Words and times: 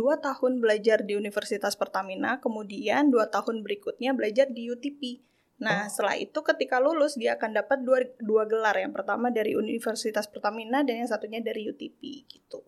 dua 0.00 0.16
tahun 0.16 0.64
belajar 0.64 1.04
di 1.04 1.12
Universitas 1.12 1.76
Pertamina, 1.76 2.40
kemudian 2.40 3.12
dua 3.12 3.28
tahun 3.28 3.60
berikutnya 3.60 4.16
belajar 4.16 4.48
di 4.48 4.72
UTP. 4.72 5.20
Nah, 5.60 5.84
Oh. 5.84 5.88
setelah 5.92 6.16
itu 6.16 6.40
ketika 6.40 6.80
lulus 6.80 7.20
dia 7.20 7.36
akan 7.36 7.52
dapat 7.52 7.84
dua, 7.84 8.00
dua 8.16 8.48
gelar. 8.48 8.80
Yang 8.80 8.96
pertama 8.96 9.28
dari 9.28 9.52
Universitas 9.52 10.24
Pertamina 10.24 10.80
dan 10.80 11.04
yang 11.04 11.10
satunya 11.12 11.44
dari 11.44 11.68
UTP 11.68 12.00
gitu. 12.24 12.64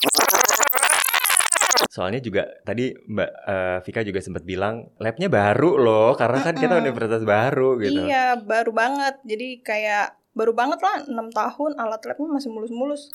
Soalnya 1.89 2.21
juga 2.21 2.53
tadi 2.69 2.93
Mbak 2.93 3.31
eh, 3.49 3.79
Vika 3.85 4.01
juga 4.05 4.21
sempat 4.21 4.45
bilang 4.45 4.93
labnya 5.01 5.33
baru 5.33 5.81
loh 5.81 6.13
karena 6.21 6.45
kan 6.45 6.53
kita 6.53 6.77
Mm-mm. 6.77 6.85
universitas 6.85 7.25
baru 7.25 7.81
gitu. 7.81 8.01
Iya, 8.05 8.37
baru 8.45 8.77
banget. 8.77 9.25
Jadi 9.25 9.65
kayak 9.65 10.21
baru 10.37 10.53
banget 10.53 10.81
lah 10.85 11.05
6 11.09 11.17
tahun 11.33 11.73
alat 11.81 12.01
labnya 12.05 12.29
masih 12.29 12.53
mulus-mulus. 12.53 13.09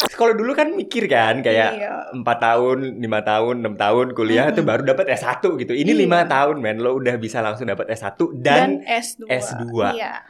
Kalau 0.00 0.32
dulu 0.32 0.56
kan 0.56 0.72
mikir 0.72 1.04
kan 1.04 1.44
kayak 1.44 1.76
Iya. 1.76 1.92
empat 2.16 2.40
tahun, 2.40 3.04
lima 3.04 3.20
tahun, 3.20 3.60
enam 3.60 3.76
tahun 3.76 4.16
kuliah 4.16 4.48
Mm-mm. 4.48 4.56
tuh 4.56 4.64
baru 4.64 4.82
dapat 4.88 5.12
S1 5.12 5.44
gitu. 5.60 5.76
Ini 5.76 5.92
Iya. 5.92 6.00
lima 6.08 6.24
tahun 6.24 6.56
men, 6.56 6.80
lo 6.80 6.96
udah 6.96 7.20
bisa 7.20 7.44
langsung 7.44 7.68
dapat 7.68 7.92
S1 7.92 8.16
dan, 8.40 8.80
S2. 8.80 9.28
S2. 9.28 9.92
Iya. 9.92 10.24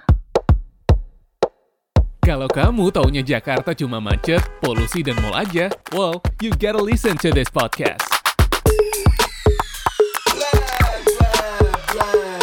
Kalau 2.18 2.50
kamu 2.50 2.90
taunya 2.90 3.22
Jakarta 3.22 3.70
cuma 3.70 4.02
macet, 4.02 4.42
polusi, 4.58 5.06
dan 5.06 5.14
mall 5.22 5.38
aja, 5.38 5.70
well, 5.94 6.18
you 6.42 6.50
gotta 6.58 6.82
listen 6.82 7.14
to 7.14 7.30
this 7.30 7.46
podcast. 7.46 8.02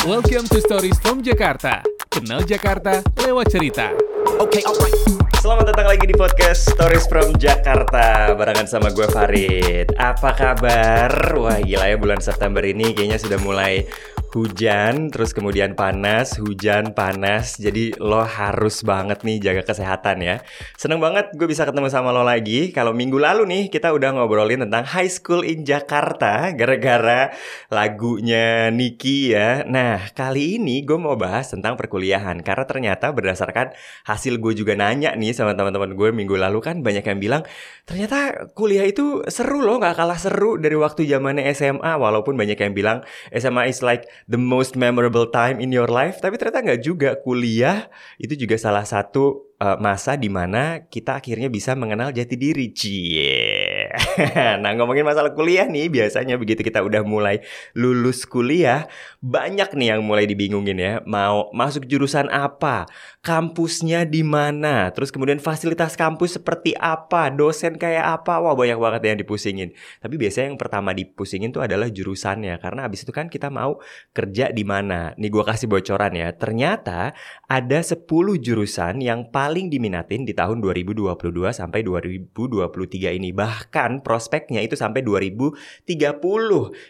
Welcome 0.07 0.47
to 0.47 0.63
Stories 0.63 0.95
from 1.03 1.19
Jakarta. 1.19 1.83
Kenal 2.07 2.47
Jakarta 2.47 3.03
lewat 3.19 3.51
cerita. 3.51 3.91
Selamat 4.37 5.73
datang 5.73 5.89
lagi 5.89 6.05
di 6.05 6.13
podcast 6.13 6.69
Stories 6.69 7.09
from 7.09 7.33
Jakarta 7.41 8.37
Barengan 8.37 8.69
sama 8.69 8.93
gue 8.93 9.09
Farid 9.09 9.97
Apa 9.97 10.37
kabar? 10.37 11.09
Wah 11.33 11.57
gila 11.57 11.89
ya 11.89 11.97
bulan 11.97 12.21
September 12.21 12.61
ini 12.61 12.93
kayaknya 12.93 13.17
sudah 13.17 13.41
mulai 13.41 13.89
hujan 14.35 15.07
Terus 15.13 15.31
kemudian 15.31 15.77
panas, 15.77 16.39
hujan, 16.41 16.91
panas. 16.91 17.55
Jadi 17.59 17.95
lo 17.99 18.23
harus 18.23 18.83
banget 18.83 19.23
nih 19.23 19.39
jaga 19.39 19.63
kesehatan 19.63 20.23
ya. 20.23 20.35
Seneng 20.75 20.99
banget 20.99 21.31
gue 21.35 21.47
bisa 21.47 21.63
ketemu 21.63 21.87
sama 21.87 22.11
lo 22.11 22.23
lagi. 22.25 22.71
Kalau 22.75 22.91
minggu 22.91 23.19
lalu 23.19 23.47
nih 23.47 23.63
kita 23.71 23.93
udah 23.93 24.17
ngobrolin 24.17 24.67
tentang 24.67 24.83
High 24.83 25.11
School 25.11 25.43
in 25.47 25.63
Jakarta 25.63 26.51
Gara-gara 26.53 27.31
lagunya 27.71 28.69
Niki 28.73 29.31
ya. 29.31 29.63
Nah 29.63 30.11
kali 30.11 30.59
ini 30.59 30.83
gue 30.83 30.97
mau 30.99 31.15
bahas 31.15 31.51
tentang 31.51 31.79
perkuliahan. 31.79 32.43
Karena 32.43 32.65
ternyata 32.67 33.11
berdasarkan 33.11 33.73
hasil 34.05 34.39
gue 34.39 34.53
juga 34.53 34.73
nanya 34.77 35.15
nih 35.15 35.33
sama 35.33 35.53
teman-teman 35.57 35.93
gue 35.97 36.09
minggu 36.13 36.35
lalu 36.37 36.59
kan 36.63 36.79
banyak 36.81 37.03
yang 37.03 37.19
bilang 37.19 37.41
ternyata 37.87 38.49
kuliah 38.53 38.85
itu 38.85 39.25
seru 39.27 39.63
loh 39.63 39.79
nggak 39.81 39.95
kalah 39.97 40.19
seru 40.19 40.55
dari 40.59 40.75
waktu 40.75 41.07
zamannya 41.09 41.49
SMA 41.53 41.97
walaupun 41.97 42.35
banyak 42.35 42.59
yang 42.59 42.73
bilang 42.75 42.97
SMA 43.33 43.71
is 43.71 43.81
like 43.81 44.05
the 44.25 44.41
most 44.41 44.73
memorable 44.73 45.29
time 45.29 45.61
in 45.61 45.69
your 45.69 45.85
life. 45.85 46.17
Tapi 46.17 46.41
ternyata 46.41 46.65
nggak 46.65 46.81
juga. 46.81 47.09
Kuliah 47.21 47.91
itu 48.17 48.33
juga 48.33 48.57
salah 48.57 48.87
satu 48.87 49.53
uh, 49.61 49.77
masa 49.77 50.17
di 50.17 50.29
mana 50.29 50.85
kita 50.89 51.21
akhirnya 51.21 51.49
bisa 51.51 51.77
mengenal 51.77 52.09
jati 52.09 52.35
diri. 52.37 52.73
Cie. 52.73 53.89
Nah 54.57 54.73
ngomongin 54.73 55.05
masalah 55.05 55.31
kuliah 55.37 55.69
nih 55.69 55.87
biasanya 55.93 56.35
begitu 56.41 56.65
kita 56.65 56.81
udah 56.81 57.05
mulai 57.05 57.45
lulus 57.77 58.25
kuliah 58.25 58.89
banyak 59.21 59.69
nih 59.77 59.93
yang 59.95 60.01
mulai 60.01 60.25
dibingungin 60.25 60.77
ya. 60.77 60.93
Mau 61.05 61.53
masuk 61.53 61.85
jurusan 61.85 62.27
apa 62.33 62.89
kampusnya 63.27 64.07
di 64.07 64.23
mana, 64.23 64.87
terus 64.95 65.11
kemudian 65.11 65.43
fasilitas 65.43 65.99
kampus 65.99 66.39
seperti 66.39 66.71
apa, 66.79 67.27
dosen 67.27 67.75
kayak 67.75 68.23
apa, 68.23 68.39
wah 68.39 68.55
banyak 68.55 68.79
banget 68.79 69.01
yang 69.03 69.19
dipusingin. 69.19 69.75
Tapi 69.99 70.15
biasanya 70.15 70.55
yang 70.55 70.59
pertama 70.59 70.95
dipusingin 70.95 71.51
tuh 71.51 71.59
adalah 71.59 71.91
jurusannya, 71.91 72.55
karena 72.63 72.87
abis 72.87 73.03
itu 73.03 73.11
kan 73.11 73.27
kita 73.27 73.51
mau 73.51 73.83
kerja 74.15 74.55
di 74.55 74.63
mana. 74.63 75.11
Nih 75.19 75.27
gua 75.27 75.43
kasih 75.43 75.67
bocoran 75.67 76.15
ya, 76.15 76.31
ternyata 76.39 77.11
ada 77.51 77.79
10 77.83 78.07
jurusan 78.39 79.03
yang 79.03 79.27
paling 79.27 79.67
diminatin 79.67 80.23
di 80.23 80.31
tahun 80.31 80.63
2022 80.63 81.51
sampai 81.51 81.83
2023 81.83 83.11
ini. 83.11 83.35
Bahkan 83.35 84.07
prospeknya 84.07 84.63
itu 84.63 84.79
sampai 84.79 85.03
2030. 85.03 85.83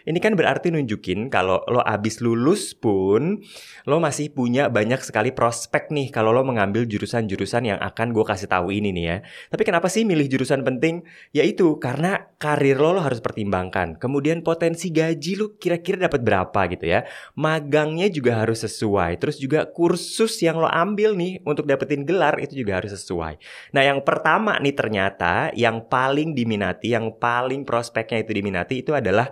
Ini 0.06 0.20
kan 0.22 0.38
berarti 0.38 0.70
nunjukin 0.70 1.34
kalau 1.34 1.66
lo 1.66 1.82
abis 1.82 2.22
lulus 2.22 2.78
pun 2.78 3.42
lo 3.90 3.98
masih 3.98 4.30
punya 4.30 4.70
banyak 4.70 5.02
sekali 5.02 5.32
prospek 5.32 5.90
nih 5.90 6.12
kalau 6.12 6.27
lo 6.32 6.44
mengambil 6.48 6.88
jurusan-jurusan 6.88 7.70
yang 7.70 7.80
akan 7.80 8.16
gue 8.16 8.26
kasih 8.26 8.48
tahu 8.50 8.72
ini 8.72 8.96
nih 8.96 9.06
ya. 9.06 9.18
Tapi 9.52 9.64
kenapa 9.68 9.88
sih 9.92 10.08
milih 10.08 10.28
jurusan 10.32 10.64
penting? 10.64 11.04
Yaitu 11.36 11.78
karena 11.78 12.32
karir 12.42 12.80
lo 12.80 12.96
lo 12.96 13.02
harus 13.04 13.20
pertimbangkan. 13.20 14.00
Kemudian 14.00 14.46
potensi 14.46 14.90
gaji 14.90 15.34
lo 15.38 15.56
kira-kira 15.58 16.08
dapat 16.08 16.22
berapa 16.24 16.62
gitu 16.72 16.86
ya. 16.88 17.04
Magangnya 17.38 18.08
juga 18.08 18.42
harus 18.42 18.64
sesuai. 18.64 19.20
Terus 19.20 19.38
juga 19.38 19.68
kursus 19.68 20.40
yang 20.42 20.58
lo 20.58 20.70
ambil 20.70 21.14
nih 21.14 21.44
untuk 21.44 21.68
dapetin 21.68 22.08
gelar 22.08 22.38
itu 22.40 22.58
juga 22.58 22.80
harus 22.80 22.96
sesuai. 22.96 23.40
Nah 23.76 23.84
yang 23.84 24.00
pertama 24.02 24.56
nih 24.58 24.76
ternyata 24.76 25.52
yang 25.58 25.86
paling 25.86 26.32
diminati, 26.38 26.94
yang 26.94 27.16
paling 27.18 27.68
prospeknya 27.68 28.24
itu 28.24 28.32
diminati 28.32 28.86
itu 28.86 28.94
adalah 28.94 29.30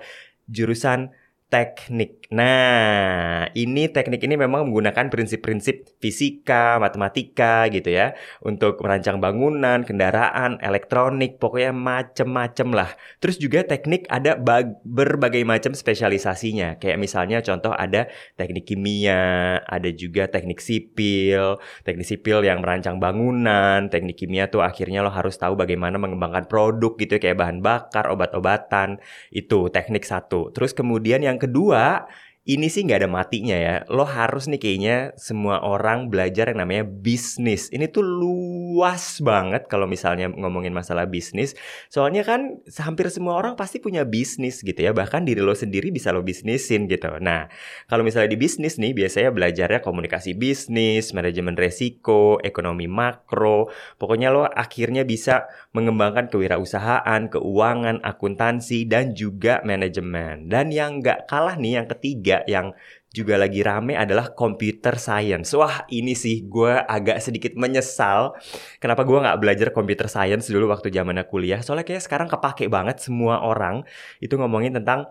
jurusan 0.50 1.13
teknik. 1.50 2.25
Nah, 2.34 3.46
ini 3.53 3.86
teknik 3.86 4.25
ini 4.25 4.34
memang 4.34 4.66
menggunakan 4.66 5.13
prinsip-prinsip 5.13 6.02
fisika, 6.02 6.81
matematika 6.81 7.69
gitu 7.69 7.94
ya 7.94 8.18
untuk 8.41 8.81
merancang 8.81 9.22
bangunan, 9.22 9.86
kendaraan, 9.86 10.58
elektronik, 10.58 11.38
pokoknya 11.38 11.69
macem-macem 11.69 12.74
lah. 12.74 12.90
Terus 13.22 13.38
juga 13.38 13.62
teknik 13.62 14.09
ada 14.09 14.34
bag- 14.41 14.81
berbagai 14.81 15.46
macam 15.46 15.78
spesialisasinya. 15.78 16.81
Kayak 16.81 16.97
misalnya 16.97 17.38
contoh 17.46 17.78
ada 17.78 18.09
teknik 18.34 18.74
kimia, 18.74 19.62
ada 19.62 19.90
juga 19.94 20.25
teknik 20.25 20.58
sipil, 20.58 21.62
teknik 21.85 22.09
sipil 22.09 22.41
yang 22.41 22.66
merancang 22.66 22.97
bangunan, 22.97 23.85
teknik 23.94 24.18
kimia 24.18 24.50
tuh 24.50 24.66
akhirnya 24.66 25.06
lo 25.06 25.14
harus 25.14 25.38
tahu 25.38 25.53
bagaimana 25.53 26.02
mengembangkan 26.02 26.50
produk 26.50 26.97
gitu 26.97 27.22
ya, 27.22 27.22
kayak 27.22 27.38
bahan 27.38 27.59
bakar, 27.62 28.09
obat-obatan, 28.09 28.97
itu 29.30 29.69
teknik 29.69 30.02
satu. 30.09 30.50
Terus 30.50 30.74
kemudian 30.74 31.22
yang 31.22 31.38
kedua, 31.38 32.09
ini 32.45 32.69
sih 32.69 32.85
nggak 32.85 33.01
ada 33.01 33.09
matinya 33.09 33.57
ya. 33.57 33.75
Lo 33.89 34.06
harus 34.06 34.45
nih 34.45 34.61
kayaknya 34.61 35.17
semua 35.17 35.66
orang 35.66 36.13
belajar 36.13 36.53
yang 36.53 36.61
namanya 36.61 36.85
bisnis. 36.85 37.73
Ini 37.73 37.89
tuh 37.89 38.06
luas 38.06 39.17
banget 39.17 39.66
kalau 39.66 39.89
misalnya 39.89 40.29
ngomongin 40.29 40.69
masalah 40.69 41.09
bisnis. 41.09 41.57
Soalnya 41.89 42.22
kan 42.22 42.61
hampir 42.78 43.09
semua 43.09 43.41
orang 43.41 43.57
pasti 43.57 43.81
punya 43.81 44.05
bisnis 44.05 44.61
gitu 44.61 44.78
ya. 44.78 44.94
Bahkan 44.94 45.25
diri 45.25 45.41
lo 45.41 45.57
sendiri 45.57 45.89
bisa 45.89 46.13
lo 46.13 46.22
bisnisin 46.22 46.85
gitu. 46.85 47.17
Nah, 47.17 47.50
kalau 47.89 48.05
misalnya 48.05 48.29
di 48.29 48.38
bisnis 48.38 48.78
nih 48.78 48.94
biasanya 48.94 49.34
belajarnya 49.34 49.81
komunikasi 49.81 50.38
bisnis, 50.38 51.17
manajemen 51.17 51.57
resiko, 51.57 52.38
ekonomi 52.45 52.85
makro. 52.85 53.73
Pokoknya 53.97 54.29
lo 54.29 54.45
akhirnya 54.45 55.01
bisa 55.01 55.50
mengembangkan 55.73 56.29
kewirausahaan, 56.29 57.25
keuangan, 57.25 58.05
akuntansi, 58.05 58.85
dan 58.85 59.17
juga 59.17 59.66
manajemen. 59.66 60.45
Dan 60.45 60.69
yang 60.69 61.01
nggak 61.01 61.25
kalah 61.25 61.57
nih, 61.57 61.81
yang 61.81 61.89
ketiga 61.89 62.34
yang 62.44 62.75
juga 63.16 63.40
lagi 63.40 63.63
rame 63.63 63.96
adalah 63.96 64.35
computer 64.35 65.00
science. 65.00 65.56
Wah 65.56 65.88
ini 65.88 66.12
sih 66.12 66.44
gue 66.44 66.75
agak 66.75 67.23
sedikit 67.23 67.56
menyesal 67.56 68.35
kenapa 68.84 69.07
gue 69.07 69.16
nggak 69.16 69.40
belajar 69.40 69.68
computer 69.72 70.12
science 70.12 70.51
dulu 70.51 70.68
waktu 70.68 70.91
zamannya 70.91 71.23
kuliah. 71.23 71.63
Soalnya 71.63 71.88
kayak 71.88 72.03
sekarang 72.03 72.28
kepake 72.28 72.68
banget 72.68 73.00
semua 73.00 73.40
orang 73.40 73.88
itu 74.19 74.35
ngomongin 74.35 74.75
tentang 74.75 75.07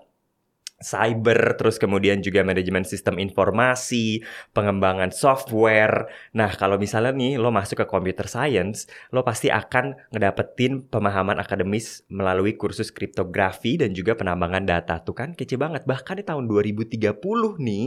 cyber, 0.84 1.56
terus 1.56 1.80
kemudian 1.80 2.20
juga 2.20 2.44
manajemen 2.44 2.84
sistem 2.84 3.16
informasi, 3.16 4.20
pengembangan 4.52 5.08
software. 5.10 6.12
Nah, 6.36 6.52
kalau 6.52 6.76
misalnya 6.76 7.16
nih 7.16 7.40
lo 7.40 7.48
masuk 7.48 7.80
ke 7.80 7.86
computer 7.88 8.28
science, 8.28 8.84
lo 9.10 9.24
pasti 9.24 9.48
akan 9.48 9.96
ngedapetin 10.12 10.84
pemahaman 10.92 11.40
akademis 11.40 12.04
melalui 12.12 12.60
kursus 12.60 12.92
kriptografi 12.92 13.80
dan 13.80 13.96
juga 13.96 14.12
penambangan 14.12 14.68
data. 14.68 15.00
Tuh 15.00 15.16
kan 15.16 15.32
kece 15.32 15.56
banget. 15.56 15.88
Bahkan 15.88 16.20
di 16.20 16.24
tahun 16.28 16.44
2030 16.44 17.00
nih, 17.58 17.86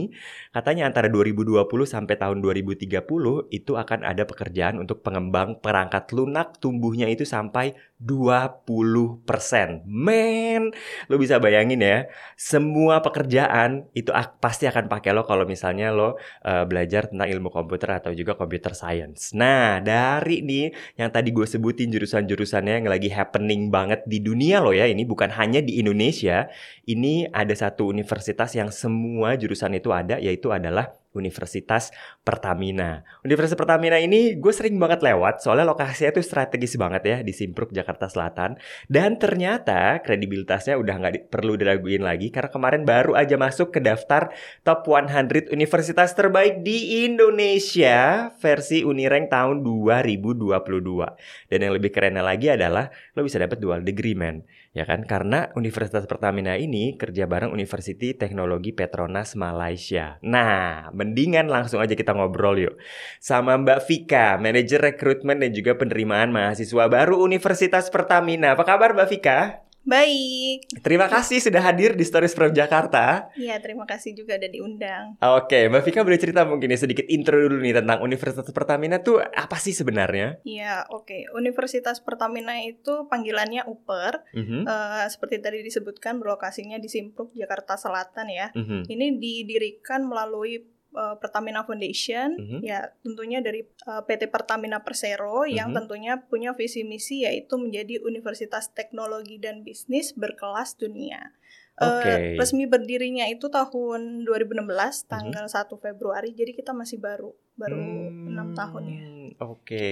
katanya 0.50 0.90
antara 0.90 1.06
2020 1.06 1.62
sampai 1.86 2.18
tahun 2.18 2.42
2030 2.42 3.54
itu 3.54 3.72
akan 3.78 4.00
ada 4.02 4.26
pekerjaan 4.26 4.82
untuk 4.82 5.06
pengembang 5.06 5.62
perangkat 5.62 6.10
lunak 6.10 6.58
tumbuhnya 6.58 7.06
itu 7.06 7.22
sampai 7.22 7.78
20%. 7.98 9.82
Men, 9.90 10.70
lo 11.10 11.14
bisa 11.18 11.42
bayangin 11.42 11.82
ya, 11.82 12.06
semua 12.38 13.02
pekerjaan 13.02 13.90
itu 13.90 14.14
pasti 14.38 14.70
akan 14.70 14.86
pakai 14.86 15.10
lo 15.10 15.26
kalau 15.26 15.42
misalnya 15.42 15.90
lo 15.90 16.14
eh, 16.46 16.62
belajar 16.62 17.10
tentang 17.10 17.26
ilmu 17.26 17.50
komputer 17.50 17.98
atau 17.98 18.14
juga 18.14 18.38
computer 18.38 18.70
science. 18.70 19.34
Nah, 19.34 19.82
dari 19.82 20.46
nih 20.46 20.70
yang 20.94 21.10
tadi 21.10 21.34
gue 21.34 21.46
sebutin 21.46 21.90
jurusan-jurusannya 21.90 22.82
yang 22.82 22.86
lagi 22.86 23.10
happening 23.10 23.74
banget 23.74 24.06
di 24.06 24.22
dunia 24.22 24.62
lo 24.62 24.70
ya, 24.70 24.86
ini 24.86 25.02
bukan 25.02 25.34
hanya 25.34 25.58
di 25.58 25.82
Indonesia. 25.82 26.46
Ini 26.86 27.34
ada 27.34 27.52
satu 27.52 27.90
universitas 27.90 28.54
yang 28.54 28.70
semua 28.70 29.34
jurusan 29.34 29.74
itu 29.74 29.90
ada, 29.90 30.22
yaitu 30.22 30.54
adalah 30.54 30.94
Universitas 31.18 31.90
Pertamina. 32.22 33.02
Universitas 33.26 33.58
Pertamina 33.58 33.98
ini 33.98 34.38
gue 34.38 34.52
sering 34.54 34.78
banget 34.78 35.02
lewat 35.02 35.42
soalnya 35.42 35.66
lokasinya 35.66 36.14
tuh 36.14 36.24
strategis 36.24 36.78
banget 36.78 37.02
ya 37.04 37.16
di 37.26 37.34
Simpruk 37.34 37.74
Jakarta 37.74 38.06
Selatan 38.06 38.56
dan 38.86 39.18
ternyata 39.18 39.98
kredibilitasnya 40.06 40.78
udah 40.78 40.94
nggak 41.02 41.12
di- 41.18 41.24
perlu 41.26 41.58
diraguin 41.58 42.06
lagi 42.06 42.30
karena 42.30 42.48
kemarin 42.54 42.82
baru 42.86 43.18
aja 43.18 43.34
masuk 43.34 43.74
ke 43.74 43.80
daftar 43.82 44.30
top 44.62 44.86
100 44.86 45.50
universitas 45.50 46.14
terbaik 46.14 46.62
di 46.62 47.04
Indonesia 47.04 48.30
versi 48.38 48.86
Unirank 48.86 49.28
tahun 49.28 49.66
2022. 49.66 51.50
Dan 51.50 51.58
yang 51.58 51.74
lebih 51.74 51.90
kerennya 51.90 52.22
lagi 52.22 52.48
adalah 52.48 52.88
lo 53.18 53.26
bisa 53.26 53.42
dapat 53.42 53.58
dual 53.58 53.82
degree 53.82 54.14
men 54.14 54.46
ya 54.76 54.84
kan 54.86 55.02
karena 55.02 55.50
Universitas 55.58 56.06
Pertamina 56.06 56.54
ini 56.54 56.94
kerja 56.94 57.26
bareng 57.26 57.50
University 57.50 58.14
Teknologi 58.14 58.70
Petronas 58.70 59.34
Malaysia. 59.34 60.22
Nah, 60.22 60.92
mendingan 61.08 61.48
langsung 61.48 61.80
aja 61.80 61.96
kita 61.96 62.12
ngobrol 62.12 62.60
yuk 62.60 62.76
sama 63.18 63.56
Mbak 63.56 63.80
Vika, 63.84 64.36
manajer 64.36 64.78
rekrutmen 64.78 65.40
dan 65.40 65.50
juga 65.50 65.72
penerimaan 65.74 66.28
mahasiswa 66.28 66.84
baru 66.86 67.16
Universitas 67.18 67.88
Pertamina. 67.88 68.52
Apa 68.52 68.68
kabar 68.68 68.92
Mbak 68.92 69.08
Vika? 69.08 69.64
Baik. 69.88 70.68
Terima 70.84 71.08
kasih 71.08 71.40
sudah 71.40 71.64
hadir 71.64 71.96
di 71.96 72.04
Stories 72.04 72.36
from 72.36 72.52
Jakarta. 72.52 73.32
Iya, 73.32 73.56
terima 73.56 73.88
kasih 73.88 74.12
juga 74.12 74.36
udah 74.36 74.50
diundang. 74.52 75.04
Oke, 75.16 75.64
Mbak 75.72 75.80
Vika 75.80 76.04
boleh 76.04 76.20
cerita 76.20 76.44
mungkin 76.44 76.68
ya 76.68 76.76
sedikit 76.76 77.08
intro 77.08 77.40
dulu 77.40 77.56
nih 77.64 77.72
tentang 77.72 78.04
Universitas 78.04 78.44
Pertamina 78.52 79.00
tuh 79.00 79.24
apa 79.24 79.56
sih 79.56 79.72
sebenarnya? 79.72 80.44
Iya, 80.44 80.84
oke. 80.92 81.32
Universitas 81.32 82.04
Pertamina 82.04 82.60
itu 82.60 83.08
panggilannya 83.08 83.64
UPER. 83.64 84.28
Mhm, 84.36 84.68
Eh, 84.68 85.06
seperti 85.08 85.40
tadi 85.40 85.64
disebutkan 85.64 86.20
berlokasinya 86.20 86.76
di 86.76 86.92
Simpruk, 86.92 87.32
Jakarta 87.32 87.80
Selatan 87.80 88.28
ya. 88.28 88.52
mhm, 88.52 88.92
Ini 88.92 89.16
didirikan 89.16 90.04
melalui 90.04 90.68
eh, 90.94 91.16
Pertamina 91.20 91.64
Foundation, 91.64 92.36
Mhm. 92.38 92.58
ya 92.64 92.88
tentunya 93.02 93.38
dari 93.40 93.64
eh, 93.64 94.02
PT 94.04 94.28
Pertamina 94.28 94.80
Persero 94.80 95.44
yang 95.44 95.72
Mhm. 95.72 95.76
tentunya 95.84 96.12
punya 96.24 96.52
visi 96.52 96.82
misi 96.82 97.24
yaitu 97.24 97.56
menjadi 97.56 98.00
Universitas 98.00 98.72
Teknologi 98.72 99.36
dan 99.36 99.60
Bisnis 99.62 100.16
berkelas 100.16 100.76
dunia. 100.76 101.32
Eh, 101.78 101.86
Oke. 101.86 102.12
resmi 102.34 102.66
berdirinya 102.66 103.30
itu 103.30 103.46
tahun 103.46 104.26
2016 104.26 105.06
Mhm. 105.06 105.10
tanggal 105.14 105.46
1 105.46 105.78
Februari, 105.78 106.34
jadi 106.34 106.50
kita 106.50 106.74
masih 106.74 106.98
baru 106.98 107.30
baru 107.54 107.78
Hmm, 107.78 108.30
enam 108.34 108.48
tahun 108.54 108.82
ya. 108.86 109.02
Oke. 109.46 109.86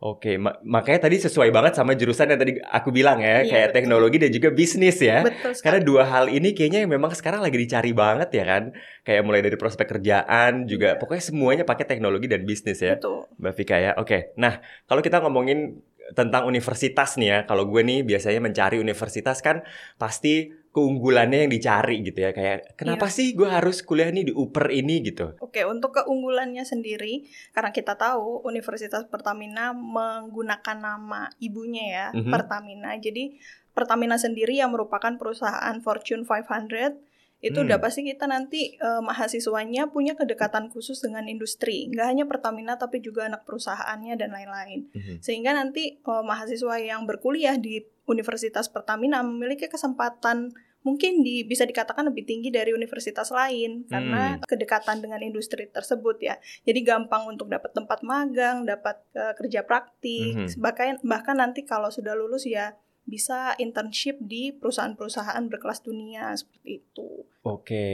Oke, 0.00 0.40
ma- 0.40 0.56
makanya 0.64 1.04
tadi 1.04 1.20
sesuai 1.20 1.52
banget 1.52 1.76
sama 1.76 1.92
jurusan 1.92 2.32
yang 2.32 2.40
tadi 2.40 2.56
aku 2.56 2.88
bilang 2.88 3.20
ya, 3.20 3.44
Iya, 3.44 3.52
kayak 3.52 3.68
betul. 3.68 3.76
teknologi 3.76 4.16
dan 4.16 4.30
juga 4.32 4.48
bisnis 4.48 4.96
ya. 4.96 5.20
Betul 5.20 5.52
sekali. 5.52 5.60
Karena 5.60 5.80
dua 5.84 6.02
hal 6.08 6.32
ini 6.32 6.56
kayaknya 6.56 6.88
yang 6.88 6.92
memang 6.96 7.12
sekarang 7.12 7.44
lagi 7.44 7.60
dicari 7.60 7.92
banget 7.92 8.32
ya 8.32 8.44
kan. 8.48 8.62
Kayak 9.04 9.22
mulai 9.28 9.44
dari 9.44 9.60
prospek 9.60 9.84
kerjaan 9.92 10.64
juga, 10.64 10.96
Iya. 10.96 10.98
pokoknya 11.04 11.24
semuanya 11.28 11.64
pakai 11.68 11.84
teknologi 11.84 12.32
dan 12.32 12.48
bisnis 12.48 12.80
ya. 12.80 12.96
Betul. 12.96 13.28
Mbak 13.36 13.52
Vika 13.60 13.76
ya. 13.76 13.92
Oke. 14.00 14.32
Nah, 14.40 14.64
kalau 14.88 15.04
kita 15.04 15.20
ngomongin 15.20 15.84
tentang 16.16 16.48
universitas 16.48 17.20
nih 17.20 17.28
ya, 17.28 17.38
kalau 17.44 17.68
gue 17.68 17.84
nih 17.84 18.00
biasanya 18.00 18.40
mencari 18.40 18.80
universitas 18.80 19.44
kan 19.44 19.60
pasti 19.94 20.48
keunggulannya 20.70 21.46
yang 21.46 21.50
dicari 21.50 21.98
gitu 22.00 22.18
ya. 22.20 22.30
Kayak 22.30 22.78
kenapa 22.78 23.10
Iya. 23.10 23.14
sih 23.14 23.26
gue 23.34 23.48
harus 23.50 23.82
kuliah 23.82 24.08
nih 24.08 24.30
di 24.30 24.32
UPER 24.32 24.70
ini 24.70 25.02
gitu? 25.02 25.34
Oke, 25.42 25.66
untuk 25.66 25.90
keunggulannya 25.92 26.62
sendiri, 26.62 27.26
karena 27.50 27.74
kita 27.74 27.98
tahu 27.98 28.46
Universitas 28.46 29.02
Pertamina 29.06 29.74
menggunakan 29.74 30.76
nama 30.78 31.26
ibunya 31.38 31.84
ya, 31.90 32.06
Mhm. 32.14 32.30
Pertamina. 32.30 32.94
Jadi 32.96 33.34
Pertamina 33.70 34.14
sendiri 34.14 34.58
yang 34.58 34.70
merupakan 34.70 35.14
perusahaan 35.14 35.74
Fortune 35.78 36.22
500 36.22 36.98
itu 37.40 37.56
Hmm. 37.56 37.66
udah 37.66 37.78
pasti 37.80 38.04
kita 38.04 38.28
nanti 38.28 38.76
eh, 38.76 39.00
mahasiswanya 39.00 39.88
punya 39.88 40.12
kedekatan 40.12 40.68
khusus 40.68 41.00
dengan 41.00 41.24
industri. 41.24 41.88
Nggak 41.88 42.06
hanya 42.06 42.24
Pertamina 42.28 42.76
tapi 42.76 43.00
juga 43.00 43.24
anak 43.24 43.48
perusahaannya 43.48 44.12
dan 44.14 44.30
lain-lain. 44.30 44.92
Mhm. 44.92 45.24
Sehingga 45.24 45.50
nanti 45.50 45.98
eh, 45.98 46.22
mahasiswa 46.22 46.76
yang 46.78 47.08
berkuliah 47.08 47.56
di 47.56 47.80
Universitas 48.10 48.66
Pertamina 48.66 49.22
memiliki 49.22 49.70
kesempatan 49.70 50.50
mungkin 50.80 51.20
di, 51.20 51.44
bisa 51.44 51.68
dikatakan 51.68 52.08
lebih 52.08 52.24
tinggi 52.24 52.48
dari 52.48 52.72
universitas 52.72 53.28
lain 53.28 53.84
karena 53.84 54.40
Hmm. 54.40 54.48
kedekatan 54.48 55.04
dengan 55.04 55.20
industri 55.20 55.68
tersebut 55.68 56.16
ya. 56.24 56.40
Jadi 56.64 56.80
gampang 56.80 57.28
untuk 57.28 57.52
dapat 57.52 57.76
tempat 57.76 58.00
magang, 58.00 58.64
dapat 58.64 58.96
eh, 59.12 59.36
kerja 59.36 59.60
praktik, 59.62 60.34
Mhm. 60.34 60.56
bahkan 60.56 60.96
bahkan 61.04 61.36
nanti 61.36 61.68
kalau 61.68 61.92
sudah 61.92 62.16
lulus 62.16 62.48
ya 62.48 62.72
bisa 63.04 63.52
internship 63.58 64.16
di 64.22 64.56
perusahaan-perusahaan 64.56 65.42
berkelas 65.50 65.84
dunia 65.84 66.32
seperti 66.32 66.80
itu. 66.80 67.28
Oke. 67.44 67.86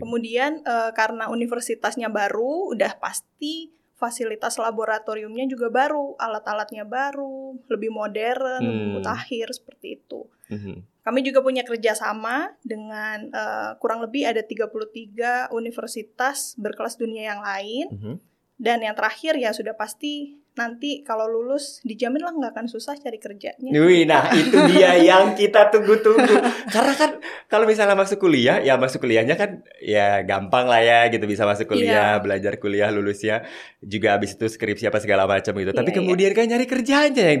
Kemudian 0.00 0.64
eh, 0.64 0.90
karena 0.96 1.28
universitasnya 1.28 2.08
baru, 2.08 2.72
udah 2.72 2.96
pasti 2.96 3.68
fasilitas 4.00 4.56
laboratoriumnya 4.56 5.44
juga 5.44 5.68
baru, 5.68 6.16
alat-alatnya 6.16 6.88
baru, 6.88 7.60
lebih 7.68 7.92
modern, 7.92 8.64
lebih 8.64 8.86
Hmm. 8.88 8.94
mutakhir 8.96 9.52
seperti 9.52 10.00
itu. 10.00 10.24
Mhm. 10.48 11.04
Kami 11.04 11.20
juga 11.20 11.44
punya 11.44 11.60
kerjasama 11.62 12.56
dengan 12.64 13.28
eh, 13.28 13.70
kurang 13.76 14.00
lebih 14.00 14.24
ada 14.24 14.40
33 14.40 15.52
universitas 15.52 16.56
berkelas 16.56 16.96
dunia 16.96 17.36
yang 17.36 17.44
lain. 17.44 17.86
Mhm. 17.92 18.14
Dan 18.60 18.84
yang 18.84 18.96
terakhir 18.96 19.36
ya 19.36 19.52
sudah 19.52 19.76
pasti 19.76 20.40
nanti 20.50 21.00
kalau 21.00 21.24
lulus 21.24 21.78
dijamin 21.80 22.20
lah 22.20 22.32
nggak 22.32 22.52
akan 22.52 22.66
susah 22.66 22.94
cari 22.94 23.16
kerjanya. 23.16 23.70
Wih, 23.70 24.04
nah 24.04 24.28
itu 24.30 24.52
dia 24.68 24.98
yang 25.10 25.32
kita 25.32 25.70
tunggu-tunggu. 25.70 26.34
Karena 26.68 26.94
kan 26.94 27.10
kalau 27.46 27.64
misalnya 27.64 27.94
masuk 27.94 28.18
kuliah, 28.18 28.58
ya 28.58 28.76
masuk 28.76 29.00
kuliahnya 29.00 29.34
kan 29.34 29.62
ya 29.80 30.20
gampang 30.22 30.66
lah 30.66 30.80
ya 30.80 31.00
gitu 31.08 31.24
bisa 31.24 31.46
masuk 31.46 31.70
kuliah, 31.70 32.18
Iya. 32.18 32.22
belajar 32.22 32.52
kuliah, 32.58 32.88
lulusnya 32.90 33.46
juga 33.80 34.14
habis 34.14 34.34
itu 34.34 34.44
skripsi 34.44 34.86
apa 34.86 34.98
segala 34.98 35.24
macam 35.24 35.54
gitu. 35.54 35.70
Tapi 35.70 35.80
Iya, 35.80 35.94
iya. 35.94 35.98
kemudian 36.02 36.30
kan 36.34 36.44
nyari 36.46 36.66
kerjanya 36.68 37.24
yang 37.32 37.40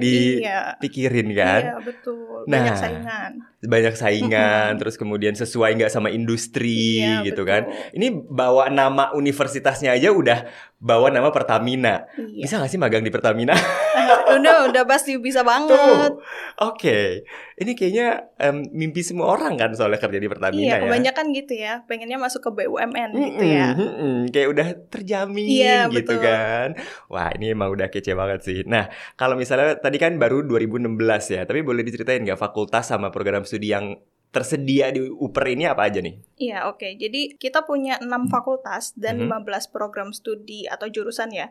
dipikirin 0.80 1.28
kan. 1.34 1.62
Iya, 1.62 1.76
betul. 1.82 2.44
Nah, 2.48 2.56
Banyak 2.56 2.76
saingan. 2.76 3.32
Banyak 3.60 3.94
saingan, 3.94 4.70
terus 4.80 4.96
kemudian 4.96 5.36
sesuai 5.36 5.76
nggak 5.76 5.92
sama 5.92 6.08
industri 6.08 7.04
Iya, 7.04 7.20
gitu 7.28 7.44
betul. 7.44 7.52
kan. 7.52 7.62
Ini 7.92 8.06
bawa 8.24 8.72
nama 8.72 9.12
universitasnya 9.12 9.92
aja 9.92 10.08
udah 10.10 10.48
bawa 10.80 11.12
nama 11.12 11.28
Pertamina. 11.28 12.08
Iya. 12.16 12.48
Bisa 12.48 12.56
nggak 12.56 12.70
sih 12.72 12.80
magang 12.80 12.99
di 13.00 13.10
Pertamina? 13.10 13.54
udah 14.36 14.66
udah 14.66 14.82
pasti 14.84 15.16
bisa 15.16 15.40
banget. 15.40 16.16
Oke. 16.58 17.24
Ini 17.54 17.72
kayaknya 17.72 18.06
em, 18.36 18.64
mimpi 18.70 19.00
semua 19.00 19.30
orang 19.30 19.54
kan 19.54 19.70
soalnya 19.70 19.96
kerja 19.96 20.16
di 20.16 20.26
Pertamina 20.26 20.62
Iya, 20.62 20.74
ya. 20.74 20.82
kebanyakan 20.82 21.26
gitu 21.30 21.52
ya. 21.54 21.74
Pengennya 21.84 22.16
masuk 22.16 22.40
ke 22.42 22.50
BUMN 22.54 23.10
gitu 23.12 23.38
Mm-mm, 23.38 23.52
ya. 23.52 23.68
mm-mm. 23.72 24.16
Kayak 24.28 24.48
udah 24.50 24.68
terjamin 24.88 25.44
Iya, 25.46 25.78
gitu 25.88 26.14
betul. 26.14 26.20
kan. 26.20 26.68
Wah, 27.06 27.28
ini 27.32 27.50
emang 27.50 27.70
udah 27.70 27.86
kece 27.86 28.12
banget 28.12 28.40
sih. 28.42 28.58
Nah, 28.64 28.88
kalau 29.14 29.34
misalnya 29.34 29.76
tadi 29.76 29.96
kan 29.96 30.16
baru 30.16 30.42
2016 30.42 30.96
ya, 31.30 31.42
tapi 31.44 31.60
boleh 31.60 31.80
diceritain 31.80 32.22
nggak 32.22 32.38
fakultas 32.38 32.88
sama 32.88 33.08
program 33.08 33.44
studi 33.44 33.70
yang 33.70 33.96
tersedia 34.30 34.94
di 34.94 35.02
UPER 35.02 35.44
ini 35.50 35.66
apa 35.66 35.90
aja 35.90 35.98
nih? 35.98 36.14
Iya, 36.38 36.70
oke. 36.70 36.86
Jadi 36.94 37.34
kita 37.34 37.66
punya 37.66 37.98
enam 37.98 38.30
fakultas 38.30 38.94
dan 38.94 39.18
Mhm. 39.18 39.26
15 39.26 39.66
program 39.66 40.14
studi 40.14 40.64
atau 40.64 40.86
jurusan 40.86 41.34
ya. 41.34 41.50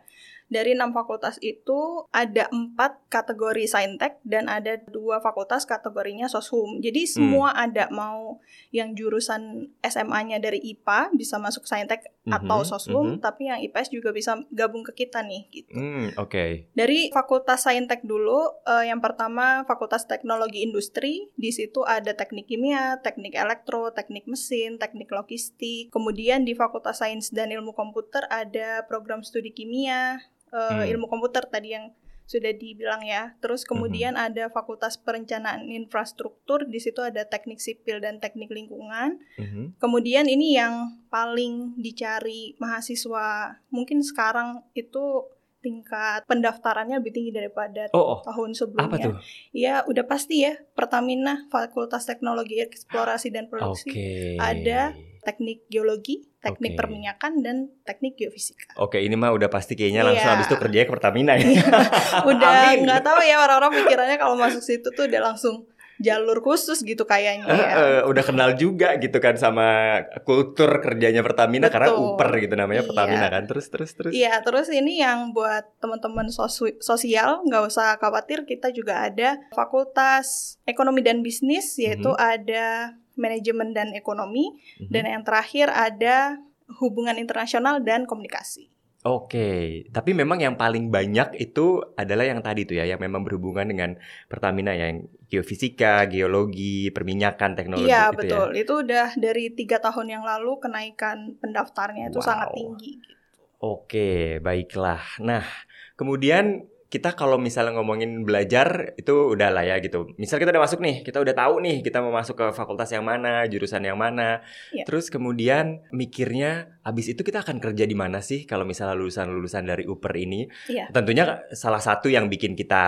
Dari 0.50 0.74
enam 0.74 0.92
fakultas 0.92 1.38
itu 1.40 2.10
ada 2.10 2.50
empat 2.50 3.06
kategori 3.08 3.70
saintek 3.70 4.18
dan 4.26 4.50
ada 4.50 4.82
dua 4.90 5.22
fakultas 5.22 5.64
kategorinya 5.70 6.26
soshum. 6.26 6.82
Jadi 6.82 7.06
Hmm. 7.06 7.14
semua 7.14 7.50
ada 7.54 7.86
mau 7.94 8.42
yang 8.74 8.98
jurusan 8.98 9.70
SMA-nya 9.86 10.42
dari 10.42 10.58
IPA 10.62 11.14
bisa 11.14 11.38
masuk 11.38 11.70
saintek 11.70 12.10
atau 12.30 12.62
Mhm, 12.62 12.68
soshum, 12.70 13.06
mhm. 13.18 13.22
tapi 13.22 13.50
yang 13.50 13.58
IPS 13.62 13.90
juga 13.90 14.14
bisa 14.14 14.38
gabung 14.54 14.86
ke 14.86 15.06
kita 15.06 15.26
nih 15.26 15.50
gitu. 15.50 15.74
Hmm, 15.74 16.14
oke. 16.22 16.70
Dari 16.78 17.10
Fakultas 17.10 17.66
Saintek 17.66 18.06
dulu, 18.06 18.62
eh, 18.70 18.94
yang 18.94 19.02
pertama 19.02 19.66
Fakultas 19.66 20.06
Teknologi 20.06 20.62
Industri. 20.62 21.34
Di 21.34 21.50
situ 21.50 21.82
ada 21.84 22.14
teknik 22.14 22.46
kimia, 22.46 23.02
teknik 23.02 23.34
elektro, 23.34 23.90
teknik 23.90 24.30
mesin, 24.30 24.78
teknik 24.78 25.10
logistik. 25.10 25.90
Kemudian 25.90 26.46
di 26.46 26.54
Fakultas 26.54 27.02
Sains 27.02 27.34
dan 27.34 27.50
Ilmu 27.50 27.74
Komputer 27.74 28.30
ada 28.30 28.86
program 28.86 29.26
studi 29.26 29.50
kimia, 29.50 30.22
eh, 30.50 30.58
Hmm. 30.58 30.86
ilmu 30.96 31.06
komputer 31.08 31.46
tadi 31.46 31.74
yang 31.78 31.94
sudah 32.30 32.54
dibilang 32.54 33.02
ya. 33.02 33.34
Terus 33.42 33.66
kemudian 33.66 34.14
ada 34.14 34.54
Fakultas 34.54 35.02
Perencanaan 35.02 35.66
Infrastruktur. 35.66 36.62
Di 36.70 36.78
situ 36.78 37.02
ada 37.02 37.26
teknik 37.26 37.58
sipil 37.58 37.98
dan 37.98 38.22
teknik 38.22 38.54
lingkungan. 38.54 39.18
Mhm. 39.42 39.82
Kemudian 39.82 40.30
ini 40.30 40.54
yang 40.54 41.02
paling 41.10 41.74
dicari 41.82 42.54
mahasiswa 42.62 43.58
mungkin 43.74 44.06
sekarang 44.06 44.62
itu 44.78 45.26
tingkat 45.60 46.24
pendaftarannya 46.26 46.98
lebih 46.98 47.12
tinggi 47.12 47.32
daripada 47.32 47.88
Oh, 47.92 48.16
oh, 48.16 48.20
tahun 48.22 48.52
apa 48.52 48.58
sebelumnya. 48.58 49.06
tuh? 49.06 49.14
Ya 49.52 49.84
udah 49.84 50.04
pasti 50.04 50.42
ya 50.42 50.56
Pertamina 50.72 51.46
Fakultas 51.48 52.04
Teknologi 52.04 52.58
Eksplorasi 52.58 53.30
dan 53.30 53.46
Produksi, 53.46 53.90
Oke. 53.90 54.10
Ada. 54.36 54.96
Teknik 55.20 55.68
Geologi. 55.68 56.24
Teknik 56.40 56.80
Perminyakan 56.80 57.44
dan 57.44 57.68
Teknik 57.84 58.16
Geofisika. 58.16 58.72
Oke, 58.78 58.98
ini 58.98 59.12
mah 59.14 59.30
udah 59.30 59.48
pasti 59.48 59.76
kayaknya 59.76 60.08
langsung 60.08 60.24
Iya. 60.24 60.34
habis 60.34 60.48
itu 60.48 60.56
kerjanya 60.56 60.88
ke 60.88 60.94
Pertamina 60.96 61.34
ya. 61.36 61.44
Udah 62.32 62.80
nggak 62.80 63.02
tahu 63.04 63.20
ya 63.22 63.36
orang-orang 63.38 63.84
pikirannya 63.84 64.16
kalau 64.16 64.36
masuk 64.36 64.64
situ 64.64 64.88
tuh 64.90 65.06
udah 65.06 65.22
langsung 65.22 65.68
jalur 66.00 66.40
khusus 66.40 66.80
gitu 66.82 67.04
kayaknya 67.04 67.44
ya. 67.46 67.68
eh, 67.76 68.02
udah 68.04 68.24
kenal 68.24 68.56
juga 68.56 68.96
gitu 68.96 69.20
kan 69.20 69.36
sama 69.36 70.00
kultur 70.24 70.80
kerjanya 70.80 71.20
Pertamina 71.20 71.68
karena 71.68 71.92
Betul. 71.92 72.16
Uper 72.16 72.30
gitu 72.40 72.56
namanya 72.56 72.82
Iya. 72.82 72.88
Pertamina 72.88 73.28
kan. 73.28 73.44
Terus 73.46 73.66
terus 73.68 73.92
terus. 73.94 74.12
Iya, 74.12 74.40
terus 74.40 74.68
ini 74.68 74.98
yang 74.98 75.32
buat 75.32 75.68
teman-teman 75.78 76.32
sosial 76.80 77.44
nggak 77.44 77.64
usah 77.68 78.00
khawatir, 78.00 78.44
kita 78.44 78.72
juga 78.72 79.04
ada 79.04 79.38
fakultas 79.52 80.56
ekonomi 80.64 81.00
dan 81.00 81.20
bisnis, 81.20 81.76
yaitu 81.76 82.10
Mhm. 82.10 82.20
ada 82.20 82.66
manajemen 83.14 83.76
dan 83.76 83.92
ekonomi, 83.92 84.56
Mhm. 84.80 84.90
dan 84.90 85.04
yang 85.06 85.24
terakhir 85.24 85.68
ada 85.68 86.40
hubungan 86.80 87.18
internasional 87.18 87.82
dan 87.82 88.06
komunikasi. 88.06 88.72
Oke, 89.00 89.88
tapi 89.96 90.12
memang 90.12 90.44
yang 90.44 90.60
paling 90.60 90.92
banyak 90.92 91.40
itu 91.40 91.80
adalah 91.96 92.28
yang 92.28 92.44
tadi 92.44 92.68
tuh 92.68 92.76
ya, 92.76 92.84
yang 92.84 93.00
memang 93.00 93.24
berhubungan 93.24 93.64
dengan 93.64 93.96
Pertamina 94.28 94.76
ya, 94.76 94.92
yang 94.92 95.08
geofisika, 95.32 96.04
geologi, 96.12 96.92
perminyakan, 96.92 97.56
teknologi 97.56 97.88
Iya 97.88 98.12
gitu 98.12 98.12
ya. 98.12 98.20
betul, 98.20 98.48
itu 98.60 98.74
udah 98.84 99.08
dari 99.16 99.56
tiga 99.56 99.80
tahun 99.80 100.20
yang 100.20 100.24
lalu 100.28 100.60
kenaikan 100.60 101.40
pendaftarnya 101.40 102.12
itu 102.12 102.20
Wow. 102.20 102.28
sangat 102.28 102.50
tinggi. 102.52 103.00
gitu. 103.00 103.16
Oke, 103.60 104.40
baiklah. 104.40 105.00
Nah, 105.24 105.48
kemudian 105.96 106.68
kita 106.90 107.14
kalau 107.14 107.38
misalnya 107.38 107.78
ngomongin 107.78 108.26
belajar 108.26 108.98
itu 108.98 109.38
udah 109.38 109.54
lah 109.54 109.62
ya 109.62 109.78
gitu. 109.78 110.10
Misal 110.18 110.42
kita 110.42 110.50
udah 110.50 110.64
masuk 110.66 110.82
nih, 110.82 111.06
kita 111.06 111.22
udah 111.22 111.38
tahu 111.38 111.62
nih 111.62 111.86
kita 111.86 112.02
mau 112.02 112.10
masuk 112.10 112.34
ke 112.34 112.46
fakultas 112.50 112.90
yang 112.90 113.06
mana, 113.06 113.46
jurusan 113.46 113.86
yang 113.86 113.94
mana. 113.96 114.42
Iya. 114.74 114.90
Terus 114.90 115.14
kemudian 115.14 115.86
mikirnya 115.94 116.79
abis 116.90 117.14
itu 117.14 117.22
kita 117.22 117.46
akan 117.46 117.62
kerja 117.62 117.86
di 117.86 117.94
mana 117.94 118.20
sih 118.20 118.44
kalau 118.44 118.66
misalnya 118.66 118.98
lulusan-lulusan 118.98 119.64
dari 119.64 119.86
UPER 119.86 120.14
ini? 120.18 120.50
Iya. 120.66 120.90
Tentunya 120.90 121.46
salah 121.54 121.78
satu 121.78 122.10
yang 122.10 122.26
bikin 122.28 122.58
kita 122.58 122.84